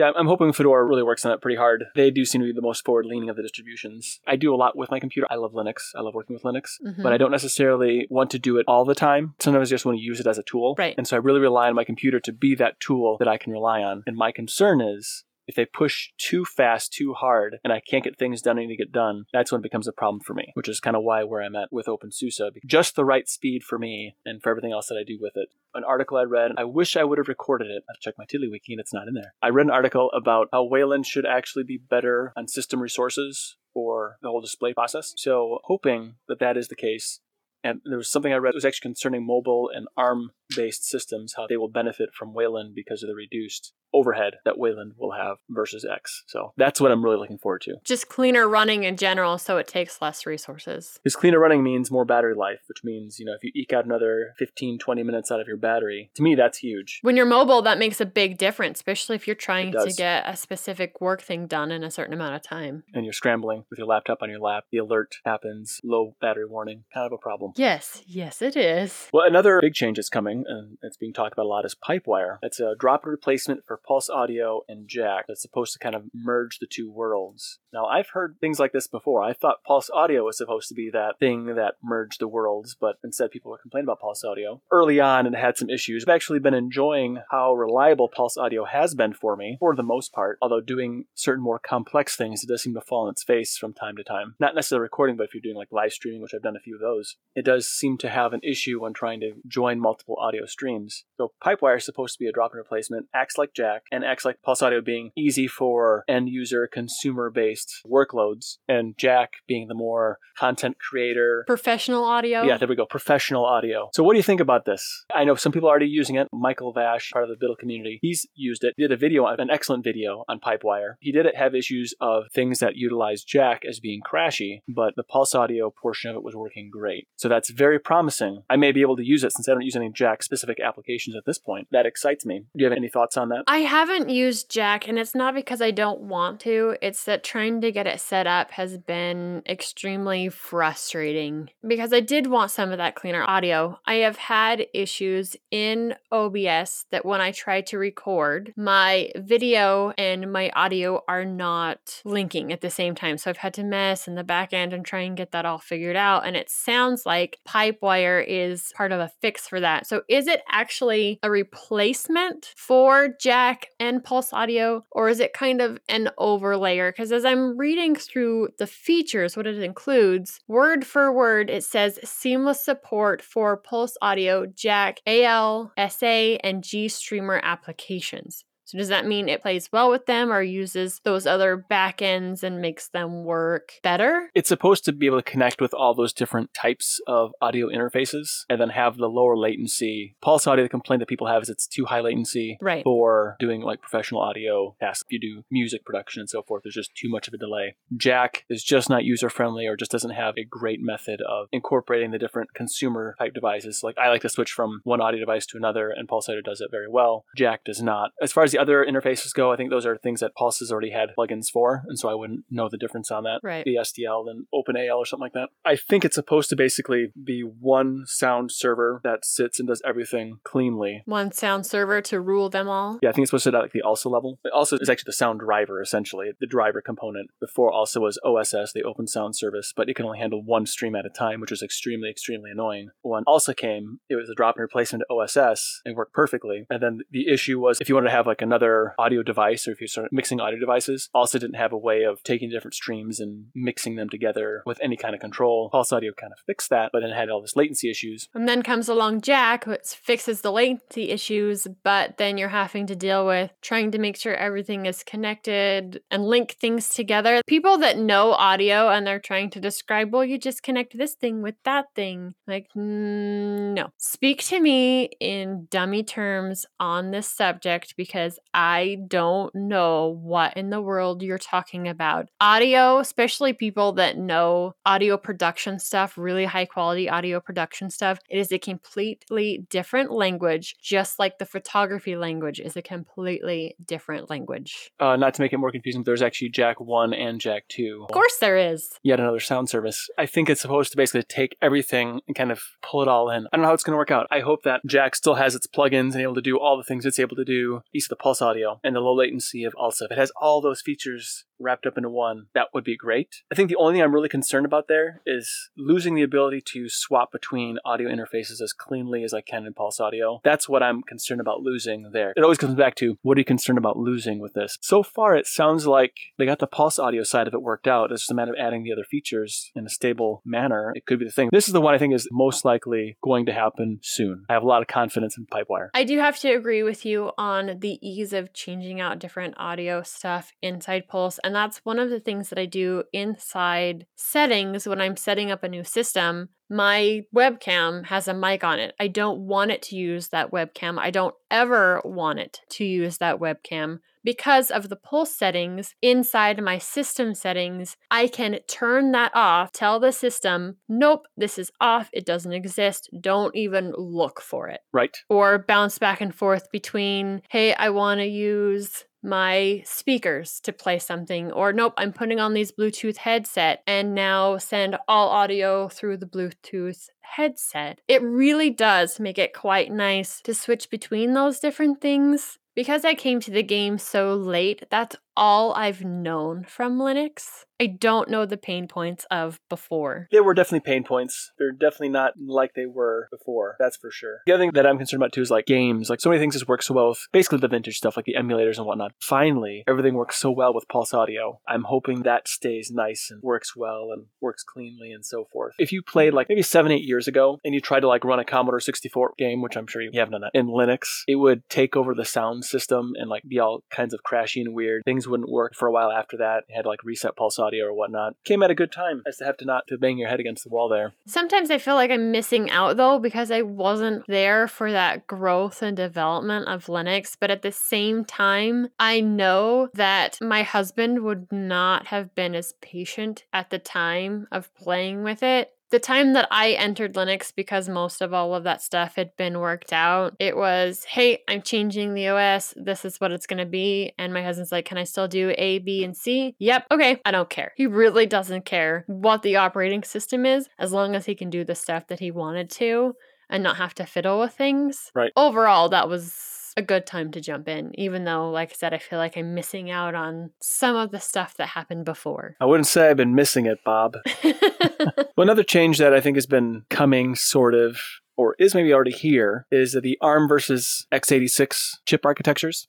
[0.00, 1.84] Yeah, I'm hoping Fedora really works on that pretty hard.
[1.94, 4.18] They do seem to be the most forward leaning of the distributions.
[4.26, 5.26] I do a lot with my computer.
[5.30, 5.90] I love Linux.
[5.94, 7.02] I love working with Linux, Mhm.
[7.02, 9.34] but I don't necessarily want to do it all the time.
[9.40, 10.74] Sometimes I just want to use it as a tool.
[10.78, 10.94] Right.
[10.96, 13.52] And so I really rely on my computer to be that tool that I can
[13.52, 14.02] rely on.
[14.06, 18.16] And my concern is if they push too fast, too hard, and I can't get
[18.16, 20.52] things done I need to get done, that's when it becomes a problem for me,
[20.54, 22.52] which is kind of why where I'm at with OpenSUSE.
[22.64, 25.48] Just the right speed for me and for everything else that I do with it.
[25.74, 27.82] An article I read, I wish I would have recorded it.
[27.90, 29.34] I checked my TiddlyWiki and it's not in there.
[29.42, 34.18] I read an article about how Wayland should actually be better on system resources for
[34.22, 35.14] the whole display process.
[35.16, 37.18] So hoping that that is the case.
[37.64, 41.34] And there was something I read that was actually concerning mobile and ARM based systems,
[41.36, 45.38] how they will benefit from Wayland because of the reduced overhead that Wayland will have
[45.48, 46.22] versus X.
[46.26, 47.74] So that's what I'm really looking forward to.
[47.84, 51.00] Just cleaner running in general, so it takes less resources.
[51.02, 53.84] Because cleaner running means more battery life, which means, you know, if you eke out
[53.84, 57.00] another 15, 20 minutes out of your battery, to me, that's huge.
[57.02, 60.36] When you're mobile, that makes a big difference, especially if you're trying to get a
[60.36, 62.84] specific work thing done in a certain amount of time.
[62.94, 66.84] And you're scrambling with your laptop on your lap, the alert happens, low battery warning,
[66.94, 67.52] kind of a problem.
[67.56, 69.08] Yes, yes, it is.
[69.12, 71.74] Well, another big change is coming, and uh, it's being talked about a lot, is
[71.74, 72.38] Pipewire.
[72.42, 76.04] It's a drop in replacement for Pulse Audio and Jack that's supposed to kind of
[76.14, 77.58] merge the two worlds.
[77.72, 79.22] Now, I've heard things like this before.
[79.22, 82.96] I thought Pulse Audio was supposed to be that thing that merged the worlds, but
[83.04, 84.60] instead people were complaining about Pulse Audio.
[84.70, 86.04] Early on, it had some issues.
[86.04, 90.12] I've actually been enjoying how reliable Pulse Audio has been for me, for the most
[90.12, 93.56] part, although doing certain more complex things, it does seem to fall on its face
[93.56, 94.34] from time to time.
[94.40, 96.74] Not necessarily recording, but if you're doing like live streaming, which I've done a few
[96.74, 100.29] of those, it does seem to have an issue when trying to join multiple audio
[100.46, 101.04] streams.
[101.16, 104.42] So Pipewire is supposed to be a drop-in replacement, acts like Jack, and acts like
[104.42, 111.44] Pulse Audio being easy for end-user, consumer-based workloads, and Jack being the more content creator.
[111.46, 112.42] Professional audio.
[112.42, 112.86] Yeah, there we go.
[112.86, 113.90] Professional audio.
[113.92, 115.04] So, what do you think about this?
[115.14, 116.28] I know some people are already using it.
[116.32, 118.74] Michael Vash, part of the Biddle community, he's used it.
[118.76, 120.94] He did a video, an excellent video on Pipewire.
[121.00, 125.02] He did it have issues of things that utilize Jack as being crashy, but the
[125.02, 127.06] Pulse Audio portion of it was working great.
[127.16, 128.42] So that's very promising.
[128.48, 131.16] I may be able to use it since I don't use any Jack specific applications
[131.16, 131.68] at this point.
[131.70, 132.40] That excites me.
[132.56, 133.44] Do you have any thoughts on that?
[133.46, 136.76] I haven't used Jack, and it's not because I don't want to.
[136.82, 142.26] It's that trying to get it set up has been extremely frustrating because I did
[142.26, 143.78] want some of that cleaner audio.
[143.86, 150.32] I have had issues in OBS that when I try to record, my video and
[150.32, 153.18] my audio are not linking at the same time.
[153.18, 155.58] So I've had to mess in the back end and try and get that all
[155.58, 156.26] figured out.
[156.26, 159.86] And it sounds like Pipewire is part of a fix for that.
[159.86, 165.62] So is it actually a replacement for Jack and Pulse Audio, or is it kind
[165.62, 166.90] of an overlayer?
[166.90, 172.00] Because as I'm reading through the features, what it includes, word for word, it says
[172.02, 178.44] seamless support for Pulse Audio, Jack, AL, SA, and GStreamer applications.
[178.70, 182.60] So does that mean it plays well with them or uses those other backends and
[182.60, 184.30] makes them work better?
[184.34, 188.44] It's supposed to be able to connect with all those different types of audio interfaces
[188.48, 190.14] and then have the lower latency.
[190.22, 192.84] Pulse audio, the complaint that people have is it's too high latency Right.
[192.84, 195.04] for doing like professional audio tasks.
[195.08, 197.74] If you do music production and so forth, there's just too much of a delay.
[197.96, 202.12] Jack is just not user friendly or just doesn't have a great method of incorporating
[202.12, 203.82] the different consumer type devices.
[203.82, 206.60] Like I like to switch from one audio device to another, and Pulse Audio does
[206.60, 207.24] it very well.
[207.36, 208.12] Jack does not.
[208.22, 210.70] As far as the other interfaces go, I think those are things that Pulse has
[210.70, 213.40] already had plugins for, and so I wouldn't know the difference on that.
[213.42, 213.64] Right.
[213.64, 215.48] The SDL and OpenAL or something like that.
[215.64, 220.38] I think it's supposed to basically be one sound server that sits and does everything
[220.44, 221.02] cleanly.
[221.06, 222.98] One sound server to rule them all.
[223.02, 224.38] Yeah, I think it's supposed to sit at like the ALSA level.
[224.44, 227.30] It also is actually the sound driver, essentially, the driver component.
[227.40, 230.94] Before ALSA was OSS, the Open Sound Service, but it can only handle one stream
[230.94, 232.90] at a time, which is extremely, extremely annoying.
[233.02, 236.66] When ALSA came, it was a drop in replacement to OSS and worked perfectly.
[236.68, 239.72] And then the issue was if you wanted to have like another audio device or
[239.72, 243.20] if you start mixing audio devices, ALSA didn't have a way of taking different streams
[243.20, 245.68] and mixing them together with any kind of control.
[245.70, 248.28] Pulse Audio kind of fixed that, but then had all this latency issues.
[248.34, 252.96] And then comes along Jack, which fixes the latency issues, but then you're having to
[252.96, 257.42] deal with trying to make sure everything is connected and link things together.
[257.46, 261.40] People that know audio and they're trying to describe, well, you just connect this thing
[261.40, 262.34] with that thing.
[262.48, 263.90] Like, mm, no.
[263.96, 270.70] Speak to me in dummy terms on this subject because I don't know what in
[270.70, 272.28] the world you're talking about.
[272.40, 278.38] Audio, especially people that know audio production stuff, really high quality audio production stuff, it
[278.38, 284.90] is a completely different language, just like the photography language is a completely different language.
[285.00, 288.06] Uh, not to make it more confusing, but there's actually Jack 1 and Jack 2.
[288.08, 288.90] Of course, there is.
[289.02, 290.08] Yet another sound service.
[290.18, 293.46] I think it's supposed to basically take everything and kind of pull it all in.
[293.46, 294.26] I don't know how it's going to work out.
[294.30, 297.06] I hope that Jack still has its plugins and able to do all the things
[297.06, 300.04] it's able to do, the pulse audio and the low latency of ALSA.
[300.04, 303.42] If it has all those features wrapped up into one, that would be great.
[303.52, 306.88] I think the only thing I'm really concerned about there is losing the ability to
[306.88, 310.40] swap between audio interfaces as cleanly as I can in Pulse Audio.
[310.44, 312.32] That's what I'm concerned about losing there.
[312.36, 314.78] It always comes back to what are you concerned about losing with this?
[314.80, 318.12] So far, it sounds like they got the Pulse Audio side of it worked out.
[318.12, 320.92] It's just a matter of adding the other features in a stable manner.
[320.94, 321.50] It could be the thing.
[321.52, 324.44] This is the one I think is most likely going to happen soon.
[324.48, 325.90] I have a lot of confidence in Pipewire.
[325.94, 330.02] I do have to agree with you on the ease of changing out different audio
[330.02, 331.38] stuff inside Pulse.
[331.44, 335.62] And that's one of the things that I do inside settings when I'm setting up
[335.64, 336.50] a new system.
[336.72, 338.94] my webcam has a mic on it.
[339.00, 340.98] I don't want it to use that webcam.
[340.98, 346.62] I don't ever want it to use that webcam because of the pulse settings inside
[346.62, 352.10] my system settings, I can turn that off, tell the system, nope, this is off,
[352.12, 354.80] it doesn't exist, don't even look for it.
[354.92, 355.16] Right.
[355.28, 360.98] Or bounce back and forth between, hey, I want to use my speakers to play
[360.98, 366.16] something or nope i'm putting on these bluetooth headset and now send all audio through
[366.16, 368.00] the bluetooth headset.
[368.08, 372.58] It really does make it quite nice to switch between those different things.
[372.76, 377.64] Because I came to the game so late, that's all I've known from Linux.
[377.80, 380.28] I don't know the pain points of before.
[380.30, 381.50] There were definitely pain points.
[381.58, 383.76] They're definitely not like they were before.
[383.78, 384.40] That's for sure.
[384.44, 386.10] The other thing that I'm concerned about too is like games.
[386.10, 388.34] Like so many things just work so well with basically the vintage stuff, like the
[388.38, 389.12] emulators and whatnot.
[389.22, 391.60] Finally, everything works so well with Pulse Audio.
[391.66, 395.74] I'm hoping that stays nice and works well and works cleanly and so forth.
[395.78, 398.40] If you played like maybe seven, eight years ago and you tried to like run
[398.40, 401.66] a Commodore 64 game, which I'm sure you haven't done that in Linux, it would
[401.70, 405.02] take over the sound system and like be all kinds of crashy and weird.
[405.06, 406.64] Things wouldn't work for a while after that.
[406.68, 408.34] You had like reset Pulse Audio or whatnot.
[408.44, 410.64] Came at a good time as to have to not to bang your head against
[410.64, 411.14] the wall there.
[411.26, 415.82] Sometimes I feel like I'm missing out though because I wasn't there for that growth
[415.82, 417.36] and development of Linux.
[417.38, 422.74] But at the same time, I know that my husband would not have been as
[422.80, 427.88] patient at the time of playing with it the time that I entered Linux, because
[427.88, 432.14] most of all of that stuff had been worked out, it was, hey, I'm changing
[432.14, 432.74] the OS.
[432.76, 434.12] This is what it's going to be.
[434.18, 436.54] And my husband's like, can I still do A, B, and C?
[436.58, 436.86] Yep.
[436.90, 437.20] Okay.
[437.24, 437.72] I don't care.
[437.76, 441.64] He really doesn't care what the operating system is as long as he can do
[441.64, 443.14] the stuff that he wanted to
[443.48, 445.10] and not have to fiddle with things.
[445.14, 445.32] Right.
[445.36, 446.32] Overall, that was
[446.76, 449.54] a good time to jump in, even though, like I said, I feel like I'm
[449.54, 452.56] missing out on some of the stuff that happened before.
[452.60, 454.16] I wouldn't say I've been missing it, Bob.
[454.44, 457.98] well, another change that I think has been coming sort of
[458.36, 462.88] or is maybe already here is the ARM versus x86 chip architectures.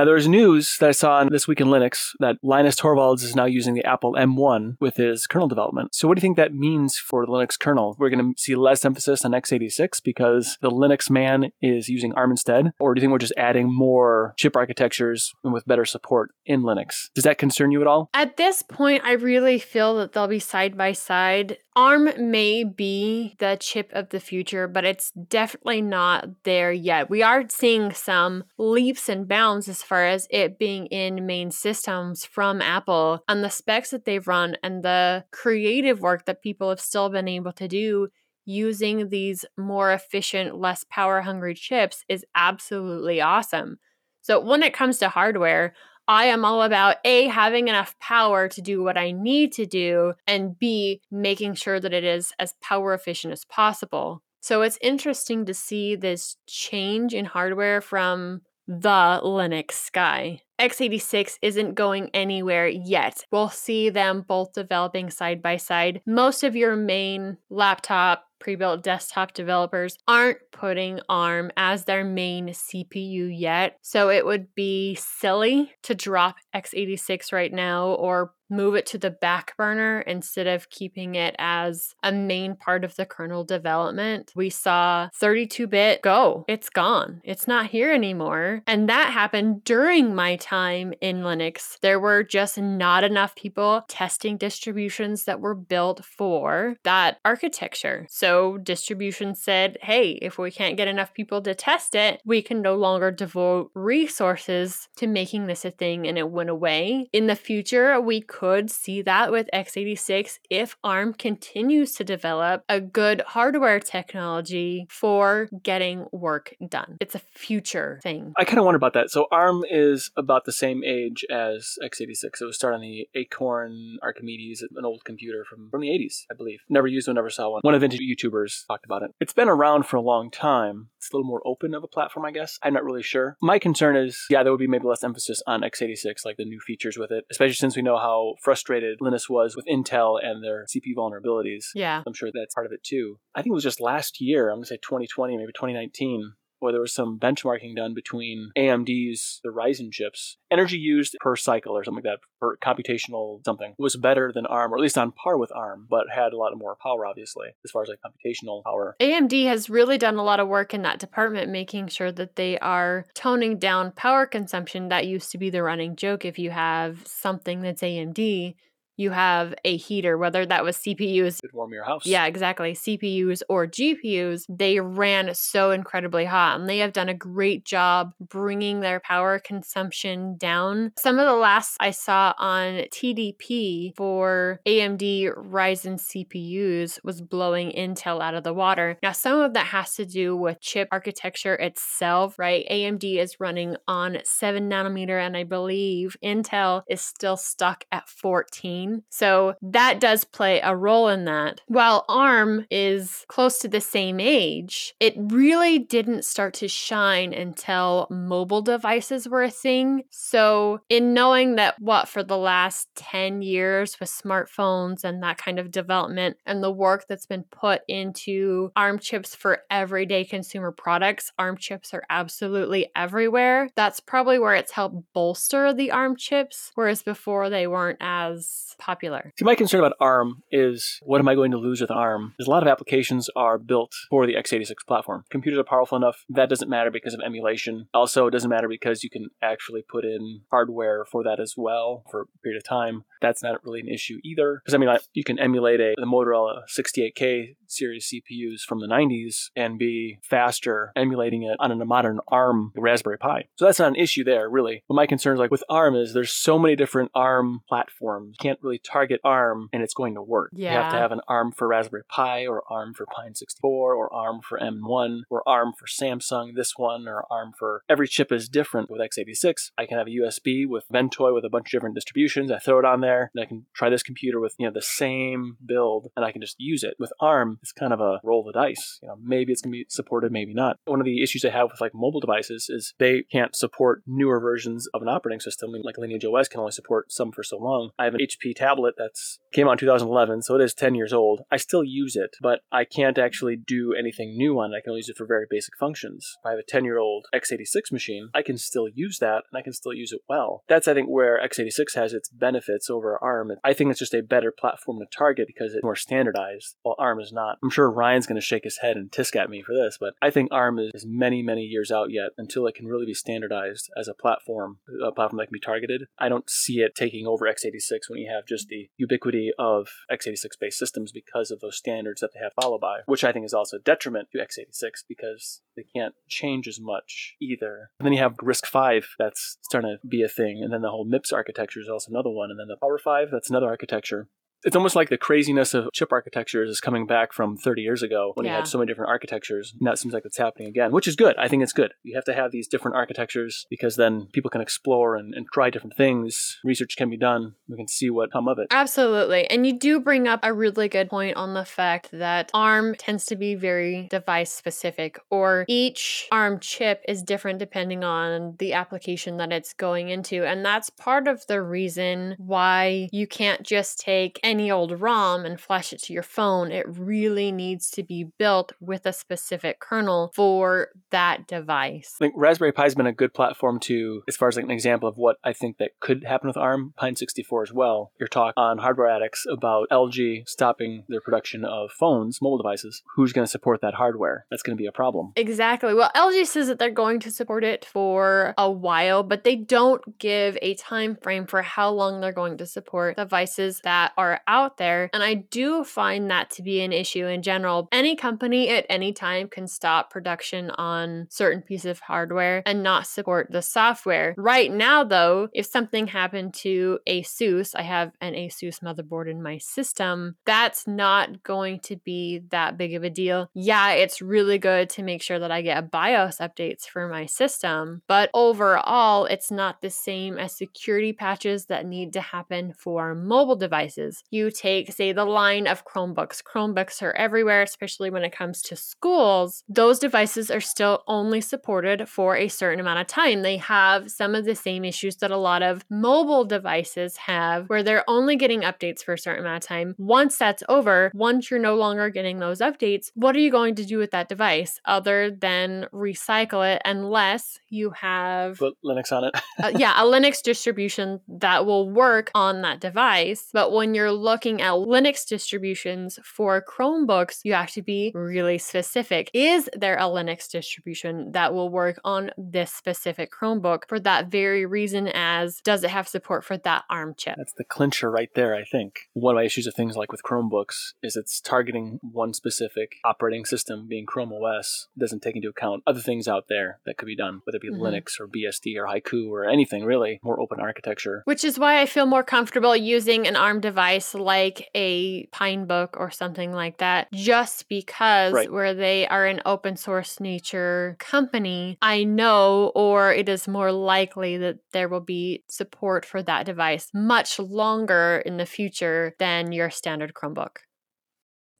[0.00, 3.36] Now, there was news that I saw this week in Linux that Linus Torvalds is
[3.36, 5.94] now using the Apple M1 with his kernel development.
[5.94, 7.96] So, what do you think that means for the Linux kernel?
[7.98, 12.30] We're going to see less emphasis on x86 because the Linux man is using ARM
[12.30, 12.72] instead?
[12.80, 16.62] Or do you think we're just adding more chip architectures and with better support in
[16.62, 17.10] Linux?
[17.14, 18.08] Does that concern you at all?
[18.14, 21.58] At this point, I really feel that they'll be side by side.
[21.76, 27.08] ARM may be the chip of the future, but it's definitely not there yet.
[27.08, 32.24] We are seeing some leaps and bounds as far as it being in main systems
[32.24, 36.80] from Apple and the specs that they've run and the creative work that people have
[36.80, 38.06] still been able to do
[38.44, 43.78] using these more efficient, less power hungry chips is absolutely awesome.
[44.22, 45.74] So when it comes to hardware,
[46.06, 50.14] I am all about A, having enough power to do what I need to do,
[50.24, 54.22] and B, making sure that it is as power efficient as possible.
[54.40, 60.42] So it's interesting to see this change in hardware from the Linux Sky.
[60.60, 63.24] x86 isn't going anywhere yet.
[63.32, 66.02] We'll see them both developing side by side.
[66.06, 72.48] Most of your main laptop pre built desktop developers aren't putting ARM as their main
[72.48, 73.78] CPU yet.
[73.82, 79.10] So it would be silly to drop x86 right now or move it to the
[79.10, 84.32] back burner instead of keeping it as a main part of the kernel development.
[84.34, 88.62] We saw 32 bit go, it's gone, it's not here anymore.
[88.66, 91.78] And that happened during my time in Linux.
[91.80, 98.06] There were just not enough people testing distributions that were built for that architecture.
[98.10, 102.62] So distribution said, hey, if we can't get enough people to test it, we can
[102.62, 107.08] no longer devote resources to making this a thing, and it went away.
[107.12, 112.80] In the future, we could see that with x86 if ARM continues to develop a
[112.80, 116.96] good hardware technology for getting work done.
[117.00, 118.32] It's a future thing.
[118.36, 119.10] I kind of wonder about that.
[119.10, 122.40] So ARM is about the same age as x86.
[122.40, 126.34] It was started on the Acorn Archimedes, an old computer from, from the 80s, I
[126.34, 126.60] believe.
[126.68, 127.60] Never used one, never saw one.
[127.62, 127.88] One of the
[128.20, 129.10] YouTubers talked about it.
[129.20, 130.90] It's been around for a long time.
[130.98, 132.58] It's a little more open of a platform, I guess.
[132.62, 133.36] I'm not really sure.
[133.40, 136.60] My concern is, yeah, there would be maybe less emphasis on x86, like the new
[136.60, 140.64] features with it, especially since we know how frustrated Linus was with Intel and their
[140.64, 141.66] CPU vulnerabilities.
[141.74, 142.02] Yeah.
[142.06, 143.18] I'm sure that's part of it too.
[143.34, 146.72] I think it was just last year, I'm going to say 2020, maybe 2019, where
[146.72, 150.36] there was some benchmarking done between AMD's the Ryzen chips.
[150.50, 154.72] Energy used per cycle or something like that, per computational something, was better than ARM,
[154.72, 157.70] or at least on par with ARM, but had a lot more power, obviously, as
[157.70, 158.96] far as like computational power.
[159.00, 162.58] AMD has really done a lot of work in that department, making sure that they
[162.58, 164.88] are toning down power consumption.
[164.88, 168.54] That used to be the running joke if you have something that's AMD
[169.00, 171.40] you have a heater, whether that was CPUs.
[171.40, 172.04] Could warm your house.
[172.04, 172.74] Yeah, exactly.
[172.74, 178.12] CPUs or GPUs, they ran so incredibly hot and they have done a great job
[178.20, 180.92] bringing their power consumption down.
[180.98, 188.20] Some of the last I saw on TDP for AMD Ryzen CPUs was blowing Intel
[188.22, 188.98] out of the water.
[189.02, 192.66] Now, some of that has to do with chip architecture itself, right?
[192.70, 198.89] AMD is running on 7 nanometer, and I believe Intel is still stuck at 14.
[199.08, 201.60] So that does play a role in that.
[201.66, 208.06] While ARM is close to the same age, it really didn't start to shine until
[208.10, 210.02] mobile devices were a thing.
[210.10, 215.58] So, in knowing that what for the last 10 years with smartphones and that kind
[215.58, 221.32] of development and the work that's been put into ARM chips for everyday consumer products,
[221.38, 223.68] ARM chips are absolutely everywhere.
[223.76, 229.32] That's probably where it's helped bolster the ARM chips, whereas before they weren't as popular.
[229.38, 232.34] See, my concern about ARM is what am I going to lose with ARM?
[232.38, 235.24] There's a lot of applications are built for the x86 platform.
[235.30, 236.24] Computers are powerful enough.
[236.28, 237.86] That doesn't matter because of emulation.
[237.94, 242.04] Also, it doesn't matter because you can actually put in hardware for that as well
[242.10, 243.04] for a period of time.
[243.20, 244.60] That's not really an issue either.
[244.64, 249.50] Because I mean, you can emulate a the Motorola 68K series CPUs from the 90s
[249.54, 253.44] and be faster emulating it on a modern ARM Raspberry Pi.
[253.56, 254.82] So that's not an issue there, really.
[254.88, 258.36] But my concern is like with ARM is there's so many different ARM platforms.
[258.38, 260.50] You can't really target ARM and it's going to work.
[260.54, 260.72] Yeah.
[260.72, 264.12] You have to have an ARM for Raspberry Pi or ARM for Pine 64 or
[264.12, 268.48] ARM for M1 or ARM for Samsung, this one, or ARM for every chip is
[268.48, 269.70] different with x86.
[269.78, 272.50] I can have a USB with Ventoy with a bunch of different distributions.
[272.50, 274.82] I throw it on there and I can try this computer with, you know, the
[274.82, 276.94] same build and I can just use it.
[276.98, 278.98] With ARM, it's kind of a roll the dice.
[279.02, 280.78] You know, maybe it's going to be supported, maybe not.
[280.84, 284.40] One of the issues I have with like mobile devices is they can't support newer
[284.40, 285.72] versions of an operating system.
[285.82, 287.90] Like Lineage OS can only support some for so long.
[287.98, 291.12] I have an HP tablet that's came out in 2011, so it is 10 years
[291.12, 291.42] old.
[291.50, 294.76] I still use it, but I can't actually do anything new on it.
[294.76, 296.36] I can only use it for very basic functions.
[296.40, 299.58] If I have a 10 year old x86 machine, I can still use that and
[299.58, 300.62] I can still use it well.
[300.68, 303.52] That's, I think, where x86 has its benefits over ARM.
[303.64, 307.20] I think it's just a better platform to target because it's more standardized, while ARM
[307.20, 307.58] is not.
[307.62, 310.14] I'm sure Ryan's going to shake his head and tisk at me for this, but
[310.22, 313.90] I think ARM is many, many years out yet until it can really be standardized
[313.96, 316.04] as a platform, a platform that can be targeted.
[316.18, 320.48] I don't see it taking over x86 when you have just the ubiquity of x86
[320.60, 323.46] based systems because of those standards that they have to follow by, which I think
[323.46, 327.90] is also a detriment to x86 because they can't change as much either.
[327.98, 331.06] And then you have RISC-V that's starting to be a thing, and then the whole
[331.06, 334.28] MIPS architecture is also another one, and then the Power 5 that's another architecture
[334.64, 338.32] it's almost like the craziness of chip architectures is coming back from 30 years ago
[338.34, 339.74] when you had so many different architectures.
[339.80, 341.36] Now it seems like it's happening again, which is good.
[341.38, 341.92] I think it's good.
[342.02, 345.70] You have to have these different architectures because then people can explore and, and try
[345.70, 346.58] different things.
[346.64, 347.54] Research can be done.
[347.68, 348.68] We can see what come of it.
[348.70, 349.46] Absolutely.
[349.46, 353.26] And you do bring up a really good point on the fact that ARM tends
[353.26, 359.38] to be very device specific, or each ARM chip is different depending on the application
[359.38, 360.44] that it's going into.
[360.44, 365.60] And that's part of the reason why you can't just take any old ROM and
[365.60, 366.72] flash it to your phone.
[366.72, 372.16] It really needs to be built with a specific kernel for that device.
[372.18, 374.72] I think Raspberry Pi has been a good platform to, as far as like an
[374.72, 378.10] example of what I think that could happen with ARM, Pine 64 as well.
[378.18, 383.02] Your talk on Hardware Addicts about LG stopping their production of phones, mobile devices.
[383.14, 384.46] Who's going to support that hardware?
[384.50, 385.32] That's going to be a problem.
[385.36, 385.94] Exactly.
[385.94, 390.18] Well, LG says that they're going to support it for a while, but they don't
[390.18, 394.76] give a time frame for how long they're going to support devices that are out
[394.76, 395.10] there.
[395.12, 397.88] And I do find that to be an issue in general.
[397.92, 403.06] Any company at any time can stop production on certain piece of hardware and not
[403.06, 404.34] support the software.
[404.36, 409.58] Right now though, if something happened to Asus, I have an Asus motherboard in my
[409.58, 413.50] system, that's not going to be that big of a deal.
[413.54, 418.02] Yeah, it's really good to make sure that I get BIOS updates for my system,
[418.06, 423.56] but overall, it's not the same as security patches that need to happen for mobile
[423.56, 424.22] devices.
[424.30, 426.42] You take, say, the line of Chromebooks.
[426.42, 429.64] Chromebooks are everywhere, especially when it comes to schools.
[429.68, 433.42] Those devices are still only supported for a certain amount of time.
[433.42, 437.82] They have some of the same issues that a lot of mobile devices have, where
[437.82, 439.94] they're only getting updates for a certain amount of time.
[439.98, 443.84] Once that's over, once you're no longer getting those updates, what are you going to
[443.84, 449.34] do with that device other than recycle it unless you have Put Linux on it.
[449.62, 453.48] uh, yeah, a Linux distribution that will work on that device.
[453.52, 459.30] But when you're looking at Linux distributions for Chromebooks, you have to be really specific.
[459.32, 464.66] Is there a Linux distribution that will work on this specific Chromebook for that very
[464.66, 467.34] reason as does it have support for that ARM chip?
[467.36, 469.08] That's the clincher right there, I think.
[469.14, 473.44] One of my issues of things like with Chromebooks is it's targeting one specific operating
[473.44, 477.06] system, being Chrome OS, it doesn't take into account other things out there that could
[477.06, 477.82] be done, whether it be mm-hmm.
[477.82, 481.22] Linux or BSD or Haiku or anything really, more open architecture.
[481.24, 486.10] Which is why I feel more comfortable using an ARM device like a Pinebook or
[486.10, 488.50] something like that, just because right.
[488.50, 494.36] where they are an open source nature company, I know or it is more likely
[494.38, 499.70] that there will be support for that device much longer in the future than your
[499.70, 500.56] standard Chromebook.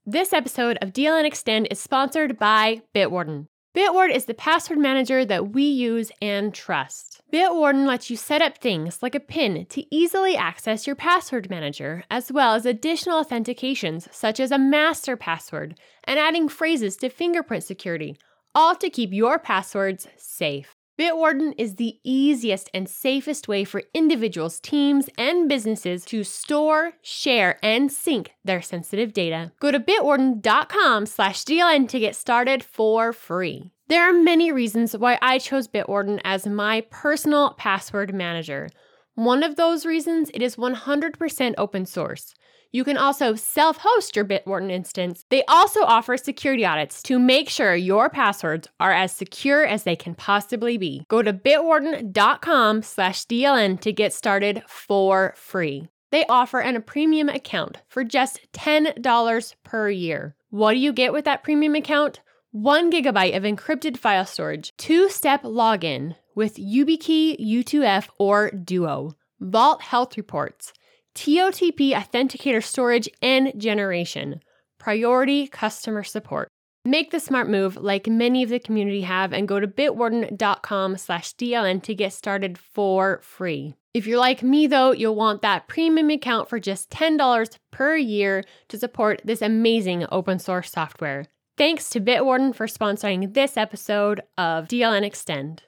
[0.07, 3.47] This episode of DLN Xtend is sponsored by Bitwarden.
[3.73, 7.23] Bitwarden is the password manager that we use and trust.
[7.33, 12.03] Bitwarden lets you set up things like a PIN to easily access your password manager,
[12.11, 17.63] as well as additional authentications such as a master password and adding phrases to fingerprint
[17.63, 18.17] security,
[18.57, 20.75] all to keep your passwords safe.
[21.01, 27.59] Bitwarden is the easiest and safest way for individuals, teams, and businesses to store, share,
[27.63, 29.51] and sync their sensitive data.
[29.61, 33.71] Go to bitwarden.com/dln to get started for free.
[33.89, 38.69] There are many reasons why I chose Bitwarden as my personal password manager.
[39.15, 42.35] One of those reasons, it is 100% open source.
[42.73, 45.25] You can also self host your Bitwarden instance.
[45.29, 49.97] They also offer security audits to make sure your passwords are as secure as they
[49.97, 51.05] can possibly be.
[51.09, 55.89] Go to bitwarden.com slash DLN to get started for free.
[56.11, 60.35] They offer an, a premium account for just $10 per year.
[60.51, 62.21] What do you get with that premium account?
[62.53, 69.83] One gigabyte of encrypted file storage, two step login with YubiKey, U2F, or Duo, Vault
[69.83, 70.73] Health Reports,
[71.15, 74.43] TOTP Authenticator storage and generation,
[74.79, 76.49] priority customer support.
[76.85, 81.35] Make the smart move like many of the community have and go to bitwarden.com slash
[81.35, 83.75] DLN to get started for free.
[83.93, 88.45] If you're like me though, you'll want that premium account for just $10 per year
[88.69, 91.27] to support this amazing open source software.
[91.59, 95.59] Thanks to Bitwarden for sponsoring this episode of DLN Xtend.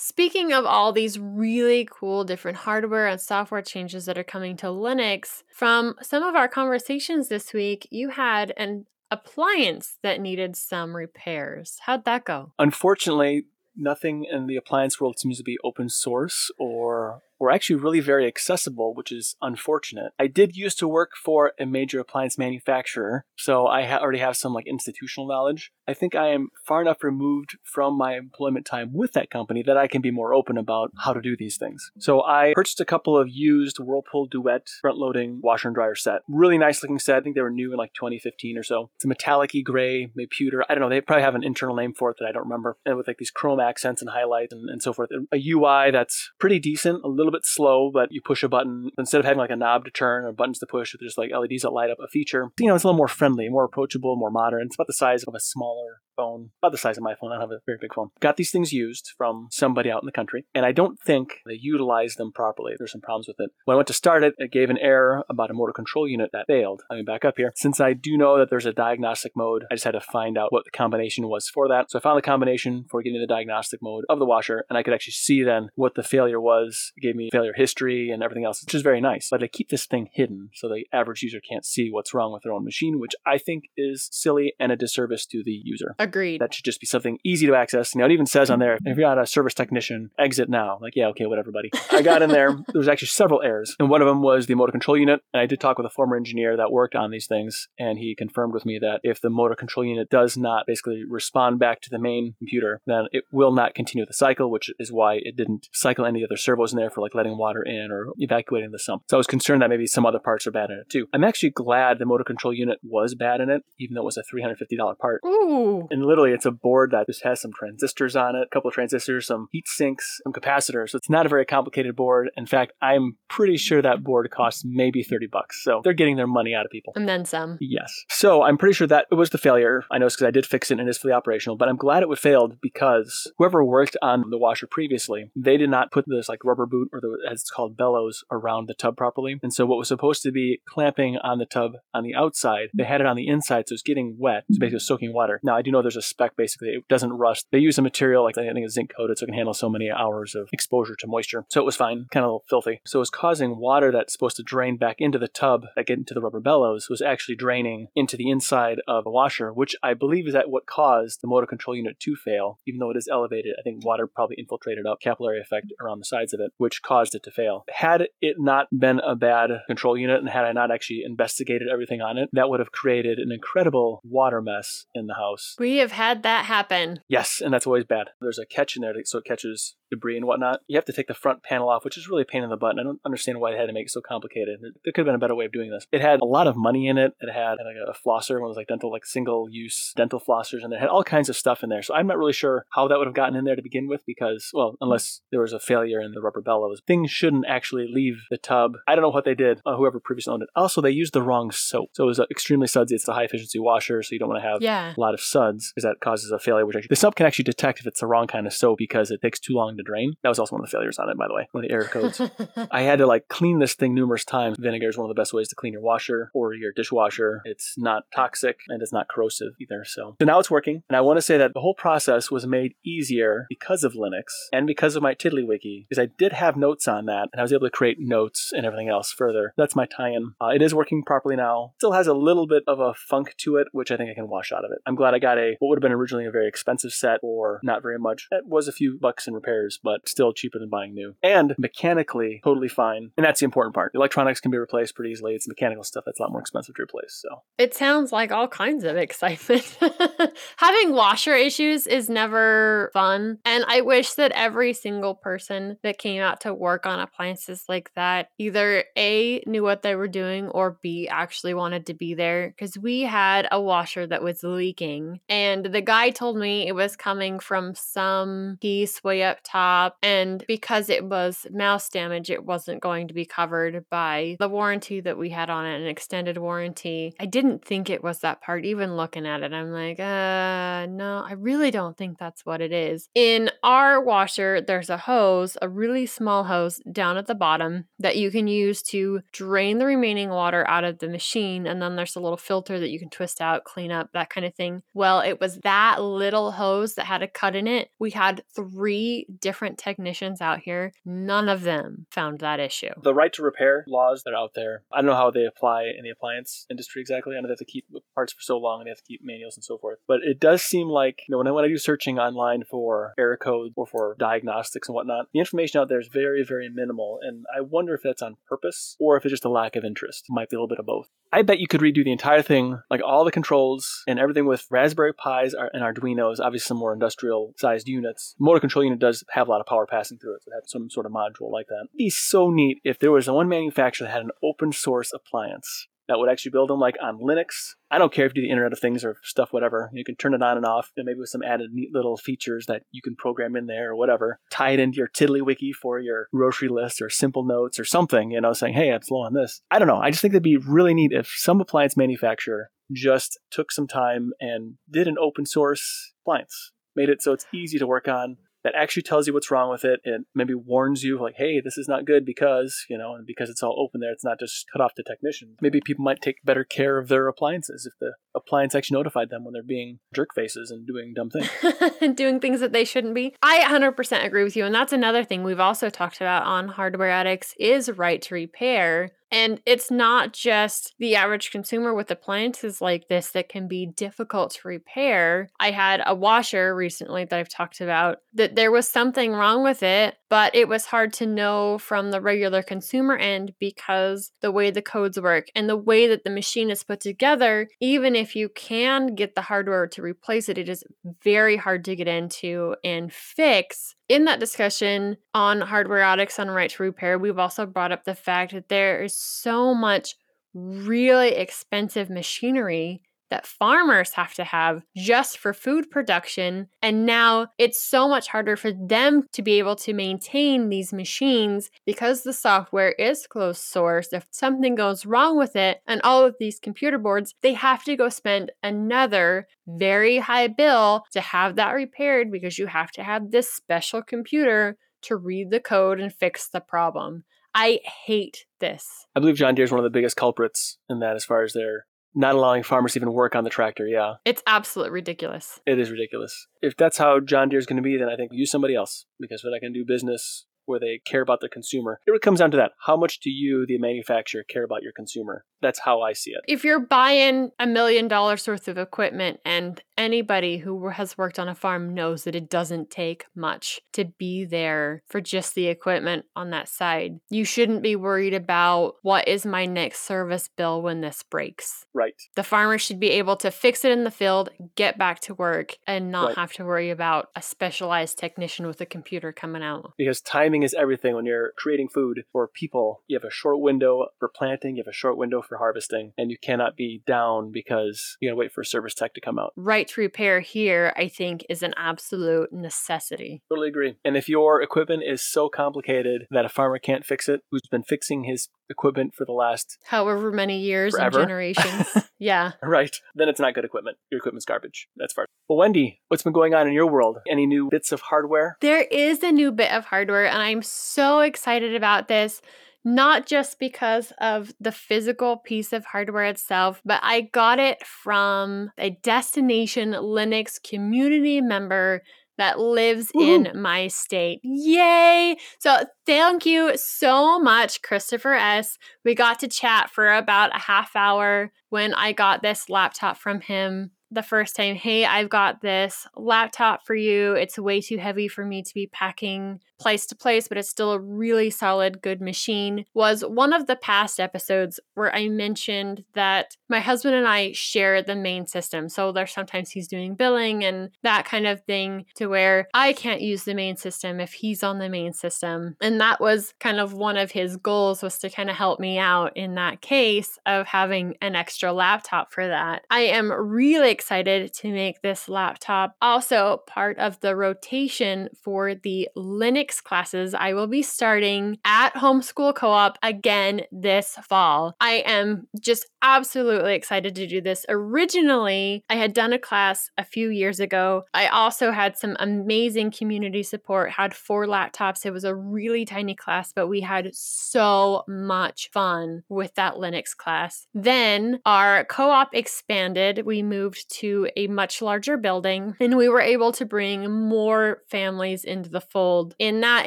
[0.00, 4.66] Speaking of all these really cool different hardware and software changes that are coming to
[4.66, 10.94] Linux, from some of our conversations this week, you had an appliance that needed some
[10.94, 11.78] repairs.
[11.80, 12.52] How'd that go?
[12.60, 13.46] Unfortunately,
[13.76, 18.26] nothing in the appliance world seems to be open source or or actually really very
[18.26, 20.12] accessible, which is unfortunate.
[20.18, 24.36] I did used to work for a major appliance manufacturer, so I ha- already have
[24.36, 25.72] some like institutional knowledge.
[25.86, 29.76] I think I am far enough removed from my employment time with that company that
[29.76, 31.90] I can be more open about how to do these things.
[31.98, 36.20] So I purchased a couple of used Whirlpool Duet front loading washer and dryer set.
[36.28, 37.16] Really nice looking set.
[37.16, 38.90] I think they were new in like 2015 or so.
[38.96, 40.64] It's a metallic gray, maybe pewter.
[40.68, 40.88] I don't know.
[40.90, 42.76] They probably have an internal name for it that I don't remember.
[42.84, 45.10] And with like these chrome accents and highlights and, and so forth.
[45.32, 48.90] A UI that's pretty decent, a little little bit slow, but you push a button
[48.98, 51.62] instead of having like a knob to turn or buttons to push, there's like LEDs
[51.62, 52.50] that light up a feature.
[52.58, 54.66] You know, it's a little more friendly, more approachable, more modern.
[54.66, 57.30] It's about the size of a smaller phone, about the size of my phone.
[57.30, 58.10] I don't have a very big phone.
[58.20, 61.58] Got these things used from somebody out in the country, and I don't think they
[61.58, 62.74] utilized them properly.
[62.76, 63.50] There's some problems with it.
[63.64, 66.30] When I went to start it, it gave an error about a motor control unit
[66.32, 66.82] that failed.
[66.90, 67.52] Let me back up here.
[67.54, 70.52] Since I do know that there's a diagnostic mode, I just had to find out
[70.52, 71.90] what the combination was for that.
[71.90, 74.82] So I found the combination for getting the diagnostic mode of the washer, and I
[74.82, 76.92] could actually see then what the failure was.
[76.96, 79.28] It gave me failure history and everything else, which is very nice.
[79.30, 82.42] But they keep this thing hidden so the average user can't see what's wrong with
[82.42, 85.94] their own machine, which I think is silly and a disservice to the user.
[85.98, 86.40] Agreed.
[86.40, 87.94] That should just be something easy to access.
[87.94, 90.78] Now, it even says on there, if you're not a service technician, exit now.
[90.80, 91.70] Like, yeah, okay, whatever, buddy.
[91.90, 92.56] I got in there.
[92.68, 93.74] There was actually several errors.
[93.80, 95.20] And one of them was the motor control unit.
[95.32, 97.68] And I did talk with a former engineer that worked on these things.
[97.78, 101.58] And he confirmed with me that if the motor control unit does not basically respond
[101.58, 105.14] back to the main computer, then it will not continue the cycle, which is why
[105.14, 108.70] it didn't cycle any other servos in there for like letting water in or evacuating
[108.70, 109.02] the sump.
[109.08, 111.06] So I was concerned that maybe some other parts are bad in it too.
[111.12, 114.18] I'm actually glad the motor control unit was bad in it, even though it was
[114.18, 115.22] a $350 part.
[115.26, 115.88] Ooh.
[115.90, 118.74] And literally, it's a board that just has some transistors on it, a couple of
[118.74, 120.90] transistors, some heat sinks, some capacitors.
[120.90, 122.30] So it's not a very complicated board.
[122.36, 125.62] In fact, I'm pretty sure that board costs maybe 30 bucks.
[125.64, 126.92] So they're getting their money out of people.
[126.94, 127.56] And then some.
[127.60, 128.04] Yes.
[128.10, 129.84] So I'm pretty sure that it was the failure.
[129.90, 132.02] I know it's because I did fix it and it's fully operational, but I'm glad
[132.02, 136.28] it would failed because whoever worked on the washer previously, they did not put this
[136.28, 139.38] like rubber boot or the, as it's called bellows around the tub properly.
[139.42, 142.84] And so what was supposed to be clamping on the tub on the outside, they
[142.84, 144.44] had it on the inside, so it's getting wet.
[144.48, 145.40] It's basically soaking water.
[145.42, 147.46] Now I do know there's a spec basically, it doesn't rust.
[147.52, 149.68] They use a material like I think it's zinc coated so it can handle so
[149.68, 151.44] many hours of exposure to moisture.
[151.50, 152.80] So it was fine, kind of filthy.
[152.86, 155.98] So it was causing water that's supposed to drain back into the tub that get
[155.98, 159.94] into the rubber bellows was actually draining into the inside of the washer, which I
[159.94, 162.58] believe is that what caused the motor control unit to fail.
[162.66, 166.04] Even though it is elevated, I think water probably infiltrated up capillary effect around the
[166.04, 167.64] sides of it, which caused it to fail.
[167.68, 172.00] Had it not been a bad control unit and had I not actually investigated everything
[172.00, 175.54] on it, that would have created an incredible water mess in the house.
[175.58, 177.00] We have had that happen.
[177.06, 178.08] Yes, and that's always bad.
[178.20, 180.60] There's a catch in there so it catches debris and whatnot.
[180.66, 182.56] You have to take the front panel off, which is really a pain in the
[182.56, 182.72] butt.
[182.72, 184.60] And I don't understand why they had to make it so complicated.
[184.60, 185.86] There could have been a better way of doing this.
[185.92, 187.12] It had a lot of money in it.
[187.20, 190.72] It had like a flosser, one was like dental, like single use dental flossers, and
[190.72, 191.82] it had all kinds of stuff in there.
[191.82, 194.02] So I'm not really sure how that would have gotten in there to begin with
[194.06, 198.16] because, well, unless there was a failure in the rubber bellows, things shouldn't actually leave
[198.30, 198.72] the tub.
[198.86, 200.48] I don't know what they did, uh, whoever previously owned it.
[200.56, 201.90] Also, they used the wrong soap.
[201.94, 202.94] So it was uh, extremely sudsy.
[202.94, 204.94] It's a high efficiency washer, so you don't want to have Yeah.
[204.96, 206.66] a lot of suds because that causes a failure.
[206.66, 209.10] Which actually, the soap can actually detect if it's the wrong kind of soap because
[209.10, 210.14] it takes too long to drain.
[210.22, 211.74] That was also one of the failures on it, by the way, one of the
[211.74, 212.20] error codes.
[212.70, 214.56] I had to like clean this thing numerous times.
[214.58, 217.42] Vinegar is one of the best ways to clean your washer or your dishwasher.
[217.44, 219.84] It's not toxic and it's not corrosive either.
[219.84, 220.82] So, so now it's working.
[220.88, 224.24] And I want to say that the whole process was made easier because of Linux
[224.52, 227.52] and because of my TiddlyWiki, because I did have notes on that and I was
[227.52, 229.54] able to create notes and everything else further.
[229.56, 230.34] That's my tie-in.
[230.40, 231.72] Uh, it is working properly now.
[231.78, 234.28] Still has a little bit of a funk to it, which I think I can
[234.28, 234.78] wash out of it.
[234.86, 237.60] I'm glad I got a what would have been originally a very expensive set or
[237.62, 238.28] not very much.
[238.30, 241.16] It was a few bucks in repairs, but still cheaper than buying new.
[241.22, 243.10] And mechanically totally fine.
[243.16, 243.92] And that's the important part.
[243.94, 245.34] Electronics can be replaced pretty easily.
[245.34, 247.20] It's mechanical stuff that's a lot more expensive to replace.
[247.22, 249.78] So It sounds like all kinds of excitement.
[250.56, 253.38] Having washer issues is never fun.
[253.44, 257.90] And I wish that every single person that came out to work on appliances like
[257.94, 262.48] that either A, knew what they were doing, or B, actually wanted to be there.
[262.48, 265.20] Because we had a washer that was leaking.
[265.28, 269.57] And the guy told me it was coming from some piece way up top.
[270.02, 275.00] And because it was mouse damage, it wasn't going to be covered by the warranty
[275.00, 277.14] that we had on it, an extended warranty.
[277.20, 279.52] I didn't think it was that part, even looking at it.
[279.52, 283.08] I'm like, uh, no, I really don't think that's what it is.
[283.14, 288.16] In our washer, there's a hose, a really small hose down at the bottom that
[288.16, 291.66] you can use to drain the remaining water out of the machine.
[291.66, 294.46] And then there's a little filter that you can twist out, clean up, that kind
[294.46, 294.82] of thing.
[294.94, 297.90] Well, it was that little hose that had a cut in it.
[297.98, 299.47] We had three different
[299.78, 300.92] technicians out here.
[301.04, 302.90] None of them found that issue.
[303.02, 305.84] the right to repair laws that are out there, I don't know how they apply
[305.96, 307.36] in the appliance industry exactly.
[307.36, 309.20] I know they have to keep parts for so long and they have to keep
[309.22, 309.98] manuals and so forth.
[310.06, 313.14] But it does seem like, you know, when I, when I do searching online for
[313.18, 317.18] error code or for diagnostics and whatnot, the information out there is very, very minimal.
[317.22, 320.26] And I wonder if that's on purpose or if it's just a lack of interest.
[320.28, 321.08] It Might be a little bit of both.
[321.32, 324.66] I bet you could redo the entire thing, like all the controls and everything with
[324.70, 328.34] Raspberry Pis and Arduinos, obviously some more industrial sized units.
[328.38, 330.70] Motor control unit does have a lot of power passing through it, so it has
[330.70, 331.86] some sort of module like that.
[331.86, 335.88] It'd be so neat if there was one manufacturer that had an open source appliance
[336.08, 337.74] that would actually build them like on Linux.
[337.90, 339.90] I don't care if you do the Internet of Things or stuff, whatever.
[339.92, 342.64] You can turn it on and off, and maybe with some added neat little features
[342.66, 344.40] that you can program in there or whatever.
[344.50, 348.40] Tie it into your TiddlyWiki for your grocery list or simple notes or something, you
[348.40, 349.60] know, saying, hey, I'm slow on this.
[349.70, 349.98] I don't know.
[349.98, 354.30] I just think it'd be really neat if some appliance manufacturer just took some time
[354.40, 356.72] and did an open source appliance.
[356.96, 359.84] Made it so it's easy to work on, that actually tells you what's wrong with
[359.84, 363.26] it and maybe warns you like hey this is not good because you know and
[363.26, 366.20] because it's all open there it's not just cut off to technicians maybe people might
[366.20, 369.98] take better care of their appliances if the appliance actually notified them when they're being
[370.14, 371.50] jerk faces and doing dumb things
[372.00, 373.34] and doing things that they shouldn't be.
[373.42, 374.64] I 100% agree with you.
[374.64, 379.10] And that's another thing we've also talked about on Hardware Addicts is right to repair.
[379.30, 384.52] And it's not just the average consumer with appliances like this that can be difficult
[384.52, 385.48] to repair.
[385.60, 389.82] I had a washer recently that I've talked about that there was something wrong with
[389.82, 394.70] it, but it was hard to know from the regular consumer end because the way
[394.70, 398.48] the codes work and the way that the machine is put together, even if you
[398.48, 400.84] can get the hardware to replace it, it is
[401.22, 403.94] very hard to get into and fix.
[404.08, 408.14] In that discussion on hardware addicts on right to repair, we've also brought up the
[408.14, 410.16] fact that there is so much
[410.54, 416.68] really expensive machinery that farmers have to have just for food production.
[416.82, 421.70] And now it's so much harder for them to be able to maintain these machines
[421.86, 424.12] because the software is closed source.
[424.12, 427.96] If something goes wrong with it and all of these computer boards, they have to
[427.96, 433.30] go spend another very high bill to have that repaired because you have to have
[433.30, 437.24] this special computer to read the code and fix the problem.
[437.54, 439.06] I hate this.
[439.14, 441.52] i believe john deere is one of the biggest culprits in that as far as
[441.52, 441.86] their
[442.18, 444.14] Not allowing farmers to even work on the tractor, yeah.
[444.24, 445.60] It's absolutely ridiculous.
[445.66, 446.48] It is ridiculous.
[446.60, 449.06] If that's how John Deere is going to be, then I think use somebody else
[449.20, 452.00] because we're not going to do business where they care about the consumer.
[452.04, 452.72] It really comes down to that.
[452.86, 455.44] How much do you, the manufacturer, care about your consumer?
[455.60, 456.40] That's how I see it.
[456.46, 461.48] If you're buying a million dollars worth of equipment, and anybody who has worked on
[461.48, 466.24] a farm knows that it doesn't take much to be there for just the equipment
[466.36, 471.00] on that side, you shouldn't be worried about what is my next service bill when
[471.00, 471.84] this breaks.
[471.92, 472.14] Right.
[472.36, 475.76] The farmer should be able to fix it in the field, get back to work,
[475.86, 476.36] and not Right.
[476.36, 479.94] have to worry about a specialized technician with a computer coming out.
[479.96, 483.02] Because timing is everything when you're creating food for people.
[483.08, 486.30] You have a short window for planting, you have a short window for harvesting, and
[486.30, 489.52] you cannot be down because you gotta wait for a service tech to come out.
[489.56, 493.42] Right to repair here, I think, is an absolute necessity.
[493.48, 493.96] Totally agree.
[494.04, 497.82] And if your equipment is so complicated that a farmer can't fix it, who's been
[497.82, 501.20] fixing his equipment for the last However many years Forever.
[501.20, 501.88] and generations.
[502.18, 502.52] yeah.
[502.62, 503.96] right, then it's not good equipment.
[504.10, 504.88] Your equipment's garbage.
[504.96, 505.26] That's far.
[505.48, 507.18] Well, Wendy, what's been going on in your world?
[507.28, 508.56] Any new bits of hardware?
[508.60, 512.42] There is a new bit of hardware, and I'm so excited about this.
[512.84, 518.70] Not just because of the physical piece of hardware itself, but I got it from
[518.78, 522.02] a Destination Linux community member
[522.38, 524.40] that lives in my state.
[524.44, 525.36] Yay!
[525.58, 528.78] So, thank you so much, Christopher S.
[529.04, 533.40] We got to chat for about a half hour when I got this laptop from
[533.40, 534.76] him the first time.
[534.76, 537.34] Hey, I've got this laptop for you.
[537.34, 540.92] It's way too heavy for me to be packing place to place, but it's still
[540.92, 542.84] a really solid, good machine.
[542.94, 548.02] Was one of the past episodes where I mentioned that my husband and I share
[548.02, 548.88] the main system.
[548.88, 553.20] So there's sometimes he's doing billing and that kind of thing to where I can't
[553.20, 555.76] use the main system if he's on the main system.
[555.80, 558.98] And that was kind of one of his goals was to kind of help me
[558.98, 562.82] out in that case of having an extra laptop for that.
[562.90, 569.08] I am really excited to make this laptop also part of the rotation for the
[569.16, 574.74] Linux classes I will be starting at Homeschool Co op again this fall.
[574.80, 577.66] I am just absolutely excited to do this.
[577.68, 581.04] Originally, I had done a class a few years ago.
[581.14, 585.04] I also had some amazing community support, had four laptops.
[585.04, 590.16] It was a really tiny class, but we had so much fun with that Linux
[590.16, 590.66] class.
[590.74, 593.24] Then our co op expanded.
[593.24, 598.44] We moved to a much larger building and we were able to bring more families
[598.44, 599.34] into the fold.
[599.38, 599.86] In that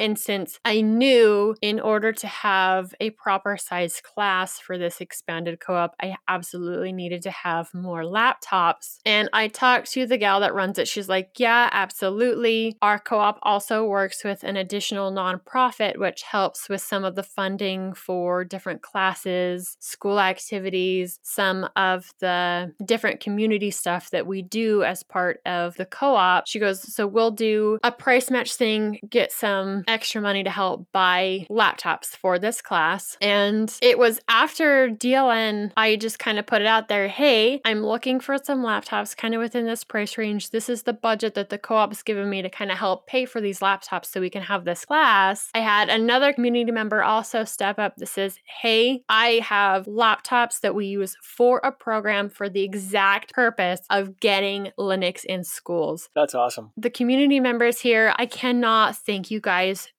[0.00, 5.74] instance, I knew in order to have a proper size class for this expanded co
[5.74, 8.98] op, I absolutely needed to have more laptops.
[9.04, 10.88] And I talked to the gal that runs it.
[10.88, 12.76] She's like, Yeah, absolutely.
[12.82, 17.22] Our co op also works with an additional nonprofit, which helps with some of the
[17.22, 24.82] funding for different classes, school activities, some of the different community stuff that we do
[24.82, 26.46] as part of the co op.
[26.46, 30.86] She goes, So we'll do a price match thing, get some extra money to help
[30.92, 33.16] buy laptops for this class.
[33.20, 37.84] And it was after DLN, I just kind of put it out there hey, I'm
[37.84, 40.50] looking for some laptops kind of within this price range.
[40.50, 43.24] This is the budget that the co op's given me to kind of help pay
[43.24, 45.50] for these laptops so we can have this class.
[45.54, 50.74] I had another community member also step up that says, hey, I have laptops that
[50.74, 56.34] we use for a program for the exact purpose of getting Linux in schools That's
[56.34, 56.72] awesome.
[56.76, 59.51] the community members here, I cannot thank you guys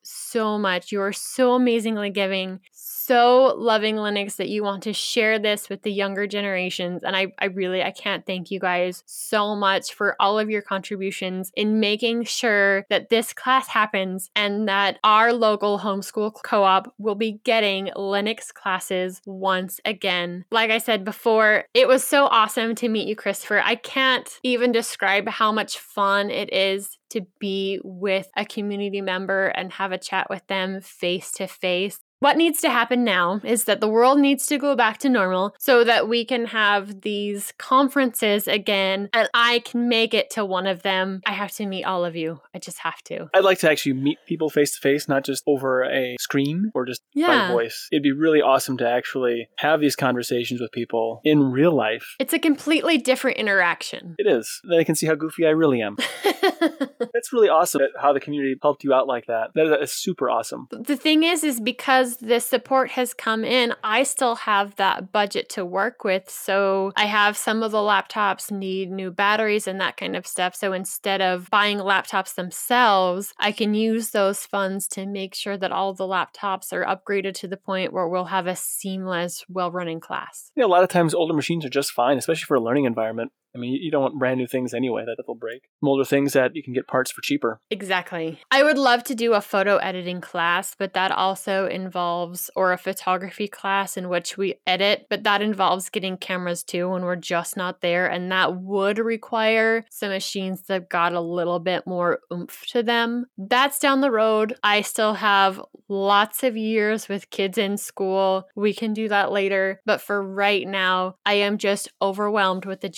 [0.04, 0.91] so much.
[0.91, 2.60] You are so amazingly giving,
[3.06, 7.01] so loving Linux that you want to share this with the younger generations.
[7.04, 10.62] And I, I really, I can't thank you guys so much for all of your
[10.62, 17.16] contributions in making sure that this class happens and that our local homeschool co-op will
[17.16, 20.45] be getting Linux classes once again.
[20.51, 23.62] Like I said before, it was so awesome to meet you, Christopher.
[23.62, 29.47] I can't even describe how much fun it is to be with a community member
[29.47, 31.99] and have a chat with them face to face.
[32.24, 35.53] What needs to happen now is that the world needs to go back to normal
[35.59, 40.65] so that we can have these conferences again and I can make it to one
[40.65, 41.21] of them.
[41.26, 42.39] I have to meet all of you.
[42.55, 43.30] I just have to.
[43.34, 46.86] I'd like to actually meet people face to face, not just over a screen or
[46.86, 47.89] just by voice.
[47.91, 52.15] It'd be really awesome to actually have these conversations with people in real life.
[52.21, 54.15] It's a completely different interaction.
[54.17, 54.61] It is.
[54.63, 55.97] Then I can see how goofy I really am.
[56.24, 59.49] That's really awesome how the community helped you out like that.
[59.55, 60.69] That is super awesome.
[60.71, 65.49] the thing is, is because this support has come in, I still have that budget
[65.49, 66.30] to work with.
[66.30, 70.55] So I have some of the laptops need new batteries and that kind of stuff.
[70.55, 75.72] So instead of buying laptops themselves, I can use those funds to make sure that
[75.72, 79.99] all the laptops are upgraded to the point where we'll have a seamless, well running
[79.99, 80.51] class.
[80.55, 83.32] Yeah, a lot of times older machines are just fine, especially for a learning environment.
[83.56, 85.64] I mean, you don't want brand new things anyway that it'll break.
[85.84, 87.60] Older things that you can get parts for cheaper.
[87.70, 88.39] Exactly.
[88.49, 92.78] I would love to do a photo editing class, but that also involves, or a
[92.78, 97.56] photography class in which we edit, but that involves getting cameras too when we're just
[97.56, 98.08] not there.
[98.08, 103.26] And that would require some machines that got a little bit more oomph to them.
[103.38, 104.56] That's down the road.
[104.64, 108.47] I still have lots of years with kids in school.
[108.56, 109.82] We can do that later.
[109.86, 112.89] But for right now, I am just overwhelmed with the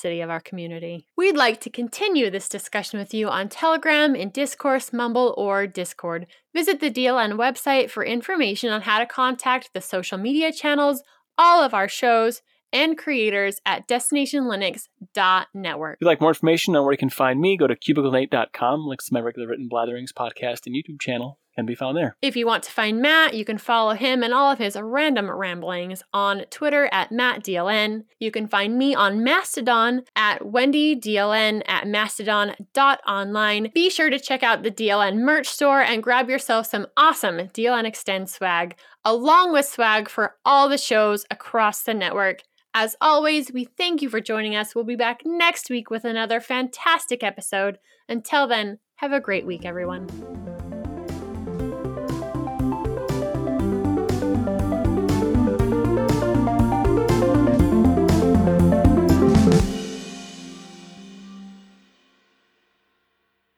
[0.00, 1.06] generosity of our community.
[1.16, 6.28] We'd like to continue this discussion with you on Telegram, in Discourse, Mumble, or Discord.
[6.54, 11.02] Visit the DLN website for information on how to contact the social media channels,
[11.38, 12.42] all of our shows,
[12.72, 15.94] and creators at destinationlinux.network.
[15.94, 18.86] If you'd like more information on where you can find me, go to cubiclenate.com.
[18.86, 22.16] Links to my regular written blatherings podcast and YouTube channel be found there.
[22.22, 25.30] If you want to find Matt, you can follow him and all of his random
[25.30, 28.04] ramblings on Twitter at MattDLN.
[28.18, 33.70] You can find me on Mastodon at WendyDLN at mastodon.online.
[33.74, 37.86] Be sure to check out the DLN merch store and grab yourself some awesome DLN
[37.86, 42.42] Xtend swag, along with swag for all the shows across the network.
[42.72, 44.74] As always, we thank you for joining us.
[44.74, 47.78] We'll be back next week with another fantastic episode.
[48.08, 50.59] Until then, have a great week, everyone.